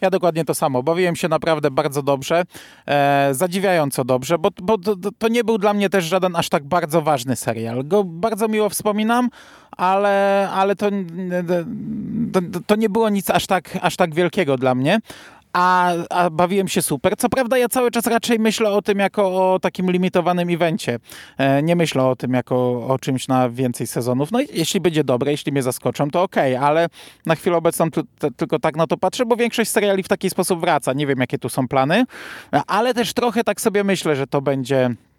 [0.00, 0.82] Ja dokładnie to samo.
[0.82, 2.42] Bawiłem się naprawdę bardzo dobrze,
[2.86, 6.64] e, zadziwiająco dobrze, bo, bo to, to, nie był dla mnie też żaden aż tak
[6.64, 7.84] bardzo ważny serial.
[7.84, 9.30] Go bardzo miło wspominam,
[9.76, 10.90] ale, ale to,
[12.32, 15.00] to, to nie było nic aż tak, aż tak wielkiego dla mnie
[15.52, 17.16] a, a bawiłem się super.
[17.16, 20.98] Co prawda ja cały czas raczej myślę o tym jako o takim limitowanym evencie.
[21.38, 24.32] E, nie myślę o tym jako o czymś na więcej sezonów.
[24.32, 26.88] No jeśli będzie dobre, jeśli mnie zaskoczą, to okej, okay, ale
[27.26, 27.86] na chwilę obecną
[28.36, 30.92] tylko tak na to patrzę, bo większość seriali w taki sposób wraca.
[30.92, 32.04] Nie wiem, jakie tu są plany,
[32.66, 35.11] ale też trochę tak sobie myślę, że to będzie E,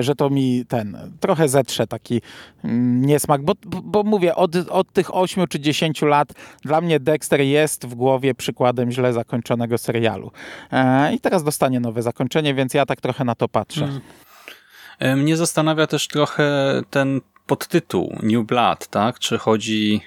[0.00, 2.20] że to mi ten trochę zetrze taki
[2.64, 6.28] mm, niesmak, bo, bo mówię, od, od tych 8 czy 10 lat
[6.62, 10.32] dla mnie Dexter jest w głowie przykładem źle zakończonego serialu.
[10.72, 13.80] E, I teraz dostanie nowe zakończenie, więc ja tak trochę na to patrzę.
[13.80, 14.00] Hmm.
[14.98, 19.18] E, mnie zastanawia też trochę ten podtytuł New Blood, tak?
[19.18, 20.00] Czy chodzi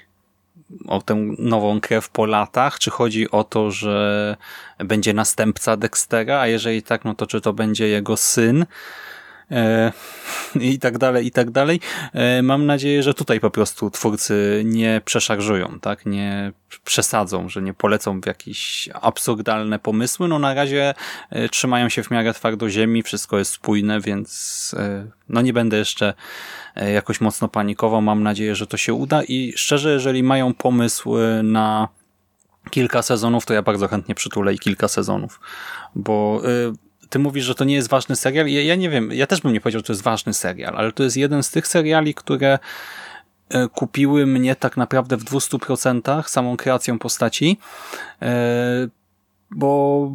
[0.88, 4.36] o tę nową krew po latach, czy chodzi o to, że
[4.78, 8.66] będzie następca Dextera, a jeżeli tak, no to czy to będzie jego syn?
[9.52, 9.92] E,
[10.60, 11.80] i tak dalej, i tak dalej.
[12.12, 16.06] E, mam nadzieję, że tutaj po prostu twórcy nie przeszarżują, tak?
[16.06, 16.52] nie
[16.84, 20.28] przesadzą, że nie polecą w jakieś absurdalne pomysły.
[20.28, 20.94] No na razie
[21.30, 24.74] e, trzymają się w miarę twardo ziemi, wszystko jest spójne, więc
[25.28, 26.14] no nie będę jeszcze
[26.94, 28.02] jakoś mocno panikował.
[28.02, 31.88] Mam nadzieję, że to się uda i szczerze, jeżeli mają pomysł na
[32.70, 35.40] kilka sezonów, to ja bardzo chętnie przytulę i kilka sezonów,
[35.94, 36.42] bo
[37.12, 38.48] ty mówisz, że to nie jest ważny serial.
[38.48, 40.92] Ja, ja nie wiem, ja też bym nie powiedział, że to jest ważny serial, ale
[40.92, 42.58] to jest jeden z tych seriali, które
[43.48, 47.58] e, kupiły mnie tak naprawdę w 200% samą kreacją postaci,
[48.22, 48.88] e,
[49.50, 50.10] bo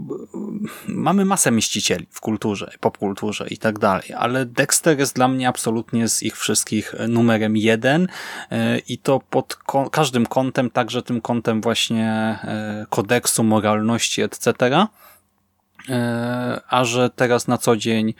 [0.87, 6.07] mamy masę mieścicieli w kulturze, popkulturze i tak dalej, ale Dexter jest dla mnie absolutnie
[6.07, 8.07] z ich wszystkich numerem jeden
[8.51, 9.57] e, i to pod
[9.91, 12.39] każdym kątem, także tym kątem właśnie
[12.89, 14.87] kodeksu, moralności, etc., E,
[16.67, 18.13] a że teraz na co dzień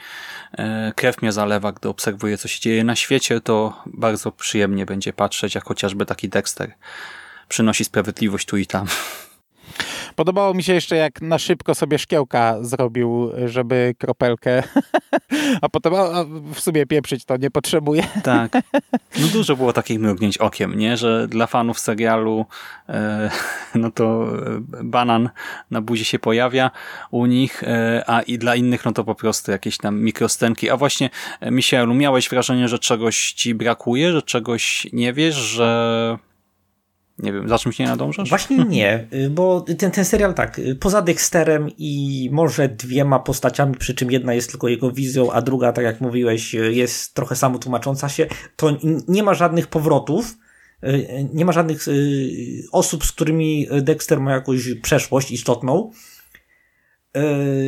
[0.51, 5.13] e, krew mnie zalewa, gdy obserwuję, co się dzieje na świecie, to bardzo przyjemnie będzie
[5.13, 6.72] patrzeć, jak chociażby taki Dexter
[7.47, 8.88] przynosi sprawiedliwość tu i tam.
[10.18, 14.63] Podobało mi się jeszcze, jak na szybko sobie szkiełka zrobił, żeby kropelkę
[15.61, 18.03] a potem a, w sumie pieprzyć to nie potrzebuje.
[18.24, 18.51] Tak.
[19.22, 20.97] No dużo było takich mrugnięć okiem, nie?
[20.97, 22.45] Że dla fanów serialu
[22.89, 23.30] e,
[23.76, 25.30] no to e, banan
[25.72, 26.72] na buzi się pojawia
[27.11, 30.70] u nich, e, a i dla innych no to po prostu jakieś tam mikrostenki.
[30.70, 31.09] A właśnie,
[31.51, 36.18] Michaelu, miałeś wrażenie, że czegoś ci brakuje, że czegoś nie wiesz, że
[37.20, 38.30] nie wiem, za czymś nie nadążasz?
[38.30, 43.76] Właśnie nie, y, bo ten, ten serial tak, y, poza Dexterem i może dwiema postaciami,
[43.76, 47.36] przy czym jedna jest tylko jego wizją, a druga, tak jak mówiłeś, y, jest trochę
[47.36, 50.38] samotłumacząca się, to nie ma żadnych powrotów,
[51.34, 51.86] nie ma żadnych
[52.72, 55.91] osób, z którymi Dexter ma jakąś przeszłość istotną.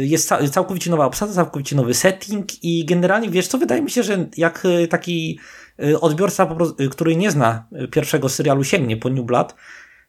[0.02, 4.30] Jest całkowicie nowa obsada, całkowicie nowy setting i generalnie, wiesz co, wydaje mi się, że
[4.38, 5.39] jak taki
[6.02, 9.56] odbiorca, prostu, który nie zna pierwszego serialu, sięgnie po New Blood,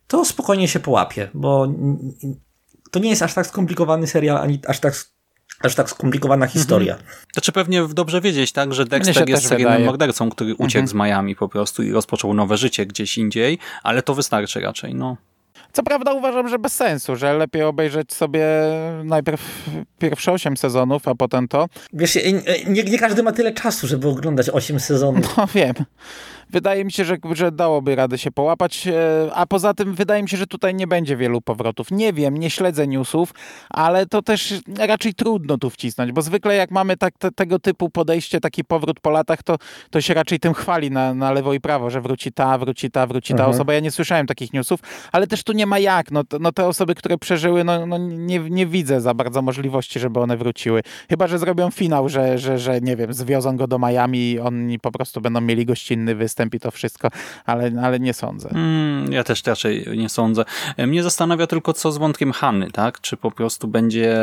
[0.07, 1.69] to spokojnie się połapie, bo
[2.91, 4.95] to nie jest aż tak skomplikowany serial, ani aż tak
[5.63, 6.61] aż tak skomplikowana mhm.
[6.61, 6.95] historia.
[6.95, 7.11] Mhm.
[7.33, 10.89] Znaczy pewnie dobrze wiedzieć, tak, że Dexter jest seryjnym mordercą, który uciekł mhm.
[10.89, 15.17] z Miami po prostu i rozpoczął nowe życie gdzieś indziej, ale to wystarczy raczej, no.
[15.73, 18.47] Co prawda uważam, że bez sensu, że lepiej obejrzeć sobie
[19.05, 19.69] najpierw
[19.99, 21.67] pierwsze 8 sezonów, a potem to.
[21.93, 22.19] Wiesz,
[22.67, 25.37] nie, nie każdy ma tyle czasu, żeby oglądać 8 sezonów.
[25.37, 25.75] No wiem.
[26.53, 28.93] Wydaje mi się, że, że dałoby radę się połapać, e,
[29.35, 31.91] a poza tym wydaje mi się, że tutaj nie będzie wielu powrotów.
[31.91, 33.35] Nie wiem, nie śledzę newsów,
[33.71, 37.91] ale to też raczej trudno tu wcisnąć, bo zwykle jak mamy tak, te, tego typu
[37.91, 39.57] podejście, taki powrót po latach, to,
[39.91, 43.07] to się raczej tym chwali na, na lewo i prawo, że wróci ta, wróci ta,
[43.07, 43.51] wróci ta mhm.
[43.51, 43.75] osoba.
[43.75, 44.81] Ja nie słyszałem takich newsów,
[45.13, 46.11] ale też tu nie ma jak.
[46.11, 50.21] No, no te osoby, które przeżyły, no, no nie, nie widzę za bardzo możliwości, żeby
[50.21, 50.83] one wróciły.
[51.09, 54.79] Chyba, że zrobią finał, że, że, że nie wiem, zwiozą go do Miami i oni
[54.79, 57.09] po prostu będą mieli gościnny występ występ to wszystko,
[57.47, 58.49] ale, ale nie sądzę.
[58.49, 60.45] Mm, ja też raczej nie sądzę.
[60.79, 63.01] Mnie zastanawia tylko, co z wątkiem Hanny, tak?
[63.01, 64.17] Czy po prostu będzie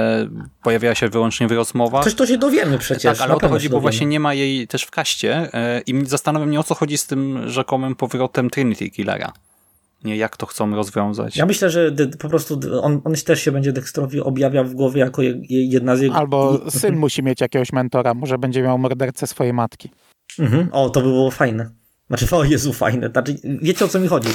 [0.64, 2.04] pojawiała się wyłącznie w rozmowach?
[2.04, 3.18] Coś to się dowiemy przecież.
[3.18, 6.06] Tak, ale o to chodzi, bo właśnie nie ma jej też w kaście e, i
[6.06, 9.34] zastanawiam mnie, o co chodzi z tym rzekomym powrotem Trinity Killera
[10.04, 11.38] nie jak to chcą rozwiązać.
[11.38, 15.22] Ja myślę, że po prostu on, on też się będzie Dexterowi objawiał w głowie jako
[15.50, 16.16] jedna z jego...
[16.16, 19.90] Albo syn musi mieć jakiegoś mentora, może będzie miał mordercę swojej matki.
[20.40, 20.70] Mhm.
[20.72, 21.70] O, to by było fajne.
[22.08, 23.10] Znaczy, o Jezu, fajne.
[23.10, 24.30] Znaczy, wiecie o co mi chodzi?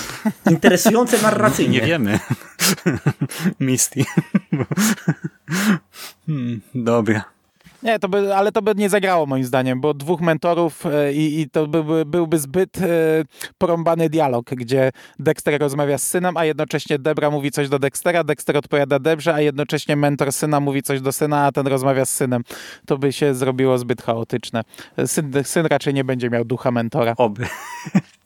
[0.51, 1.81] Interesujące narracyjnie.
[1.81, 2.19] Nie wiemy.
[3.61, 4.05] Misty.
[6.27, 7.25] hmm, dobra.
[7.83, 11.41] Nie, to by, ale to by nie zagrało moim zdaniem, bo dwóch mentorów e, i,
[11.41, 12.89] i to byłby, byłby zbyt e,
[13.59, 18.57] porąbany dialog, gdzie Dexter rozmawia z synem, a jednocześnie Debra mówi coś do Dextera, Dexter
[18.57, 22.43] odpowiada Debrze, a jednocześnie mentor syna mówi coś do syna, a ten rozmawia z synem.
[22.87, 24.63] To by się zrobiło zbyt chaotyczne.
[25.07, 27.15] Syn, syn raczej nie będzie miał ducha mentora.
[27.17, 27.47] Oby.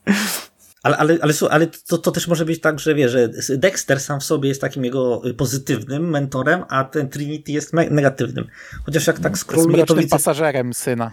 [0.86, 4.20] Ale, ale, ale, ale to, to też może być tak, że wie, że Dexter sam
[4.20, 8.46] w sobie jest takim jego pozytywnym mentorem, a ten Trinity jest negatywnym.
[8.84, 10.08] Chociaż jak tak scrolluję, to widzę...
[10.08, 11.10] pasażerem syna.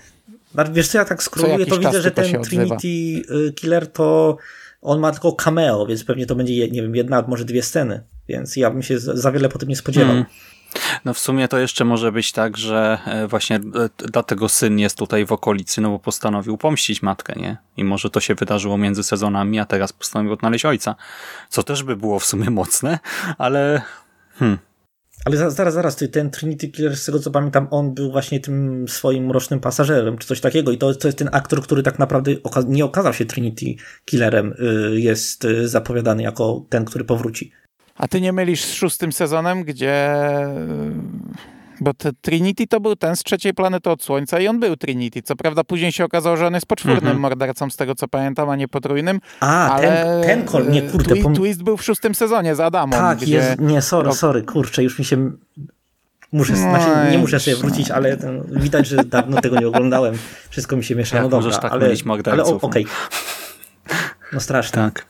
[0.73, 4.37] Wiesz co, ja tak scrolluję, to widzę, że ten Trinity y, Killer to
[4.81, 8.03] on ma tylko cameo, więc pewnie to będzie, nie wiem, jedna, może dwie sceny.
[8.27, 10.13] Więc ja bym się za wiele po tym nie spodziewał.
[10.13, 10.25] Hmm.
[11.05, 13.59] No w sumie to jeszcze może być tak, że e, właśnie e,
[13.97, 17.57] dlatego syn jest tutaj w okolicy, no bo postanowił pomścić matkę, nie?
[17.77, 20.95] I może to się wydarzyło między sezonami, a teraz postanowił odnaleźć ojca.
[21.49, 22.99] Co też by było w sumie mocne,
[23.37, 23.81] ale...
[24.35, 24.57] Hmm.
[25.25, 29.25] Ale zaraz, zaraz, ten Trinity Killer, z tego co pamiętam, on był właśnie tym swoim
[29.25, 30.71] mrocznym pasażerem, czy coś takiego.
[30.71, 32.31] I to, to jest ten aktor, który tak naprawdę
[32.67, 33.65] nie okazał się Trinity
[34.05, 37.51] Killerem, y, jest y, zapowiadany jako ten, który powróci.
[37.95, 40.15] A ty nie mylisz z szóstym sezonem, gdzie...
[41.81, 41.91] Bo
[42.21, 45.21] Trinity to był ten z trzeciej planety od Słońca i on był Trinity.
[45.21, 47.19] Co prawda później się okazało, że on jest poczwórnym mm -hmm.
[47.19, 49.19] mordercą, z tego co pamiętam, a nie potrójnym.
[49.39, 51.15] A, ale ten, ten kol, nie kurde.
[51.15, 52.91] Twi twist był w szóstym sezonie z Adamą.
[52.91, 53.35] Tak, gdzie...
[53.35, 55.31] jest, nie, sorry, sorry, kurczę, już mi się...
[56.31, 60.17] Muszę, no znaczy, nie muszę sobie wrócić, ale ten, widać, że dawno tego nie oglądałem.
[60.49, 61.21] Wszystko mi się miesza.
[61.21, 61.95] no dobra, tak ale,
[62.31, 62.61] ale okej.
[62.61, 62.85] Okay.
[64.33, 64.75] No strasznie.
[64.75, 65.05] Tak.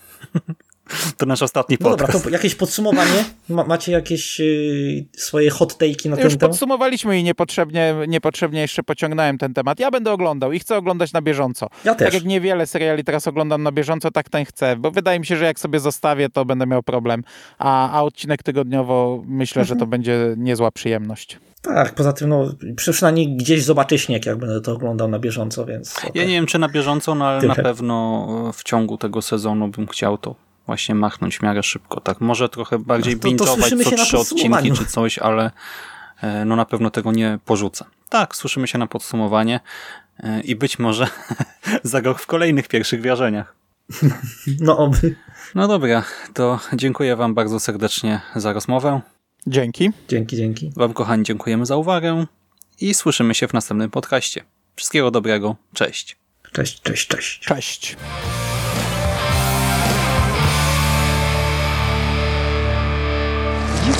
[1.17, 2.01] To nasz ostatni podcast.
[2.01, 3.25] No dobra, to jakieś podsumowanie?
[3.49, 6.39] Ma, macie jakieś y, swoje hot take'i na ten temat?
[6.39, 9.79] Podsumowaliśmy i niepotrzebnie, niepotrzebnie jeszcze pociągnąłem ten temat.
[9.79, 11.69] Ja będę oglądał i chcę oglądać na bieżąco.
[11.85, 12.05] Ja też.
[12.05, 15.37] Tak jak niewiele seriali teraz oglądam na bieżąco, tak ten chcę, bo wydaje mi się,
[15.37, 17.23] że jak sobie zostawię, to będę miał problem.
[17.57, 19.67] A, a odcinek tygodniowo myślę, mhm.
[19.67, 19.89] że to mhm.
[19.89, 21.39] będzie niezła przyjemność.
[21.61, 25.97] Tak, poza tym no, przynajmniej gdzieś zobaczę śnieg, jak będę to oglądał na bieżąco, więc...
[25.97, 26.11] Okay.
[26.15, 27.53] Ja nie wiem, czy na bieżąco, no ale Tyle.
[27.57, 30.35] na pewno w ciągu tego sezonu bym chciał to
[30.65, 32.01] właśnie machnąć w miarę szybko.
[32.01, 35.51] Tak, może trochę bardziej no to, to co trzy odcinki czy coś, ale
[36.21, 37.85] e, no na pewno tego nie porzucę.
[38.09, 39.59] Tak, słyszymy się na podsumowanie
[40.19, 41.07] e, i być może
[41.83, 43.55] za rok w kolejnych pierwszych wrażeniach.
[44.59, 45.15] No oby.
[45.55, 46.03] No dobra,
[46.33, 49.01] to dziękuję wam bardzo serdecznie za rozmowę.
[49.47, 49.91] Dzięki.
[50.07, 50.71] Dzięki, dzięki.
[50.75, 52.25] Wam kochani dziękujemy za uwagę
[52.81, 54.43] i słyszymy się w następnym podcaście.
[54.75, 56.17] Wszystkiego dobrego, cześć.
[56.51, 57.39] Cześć, cześć, cześć.
[57.39, 57.97] Cześć.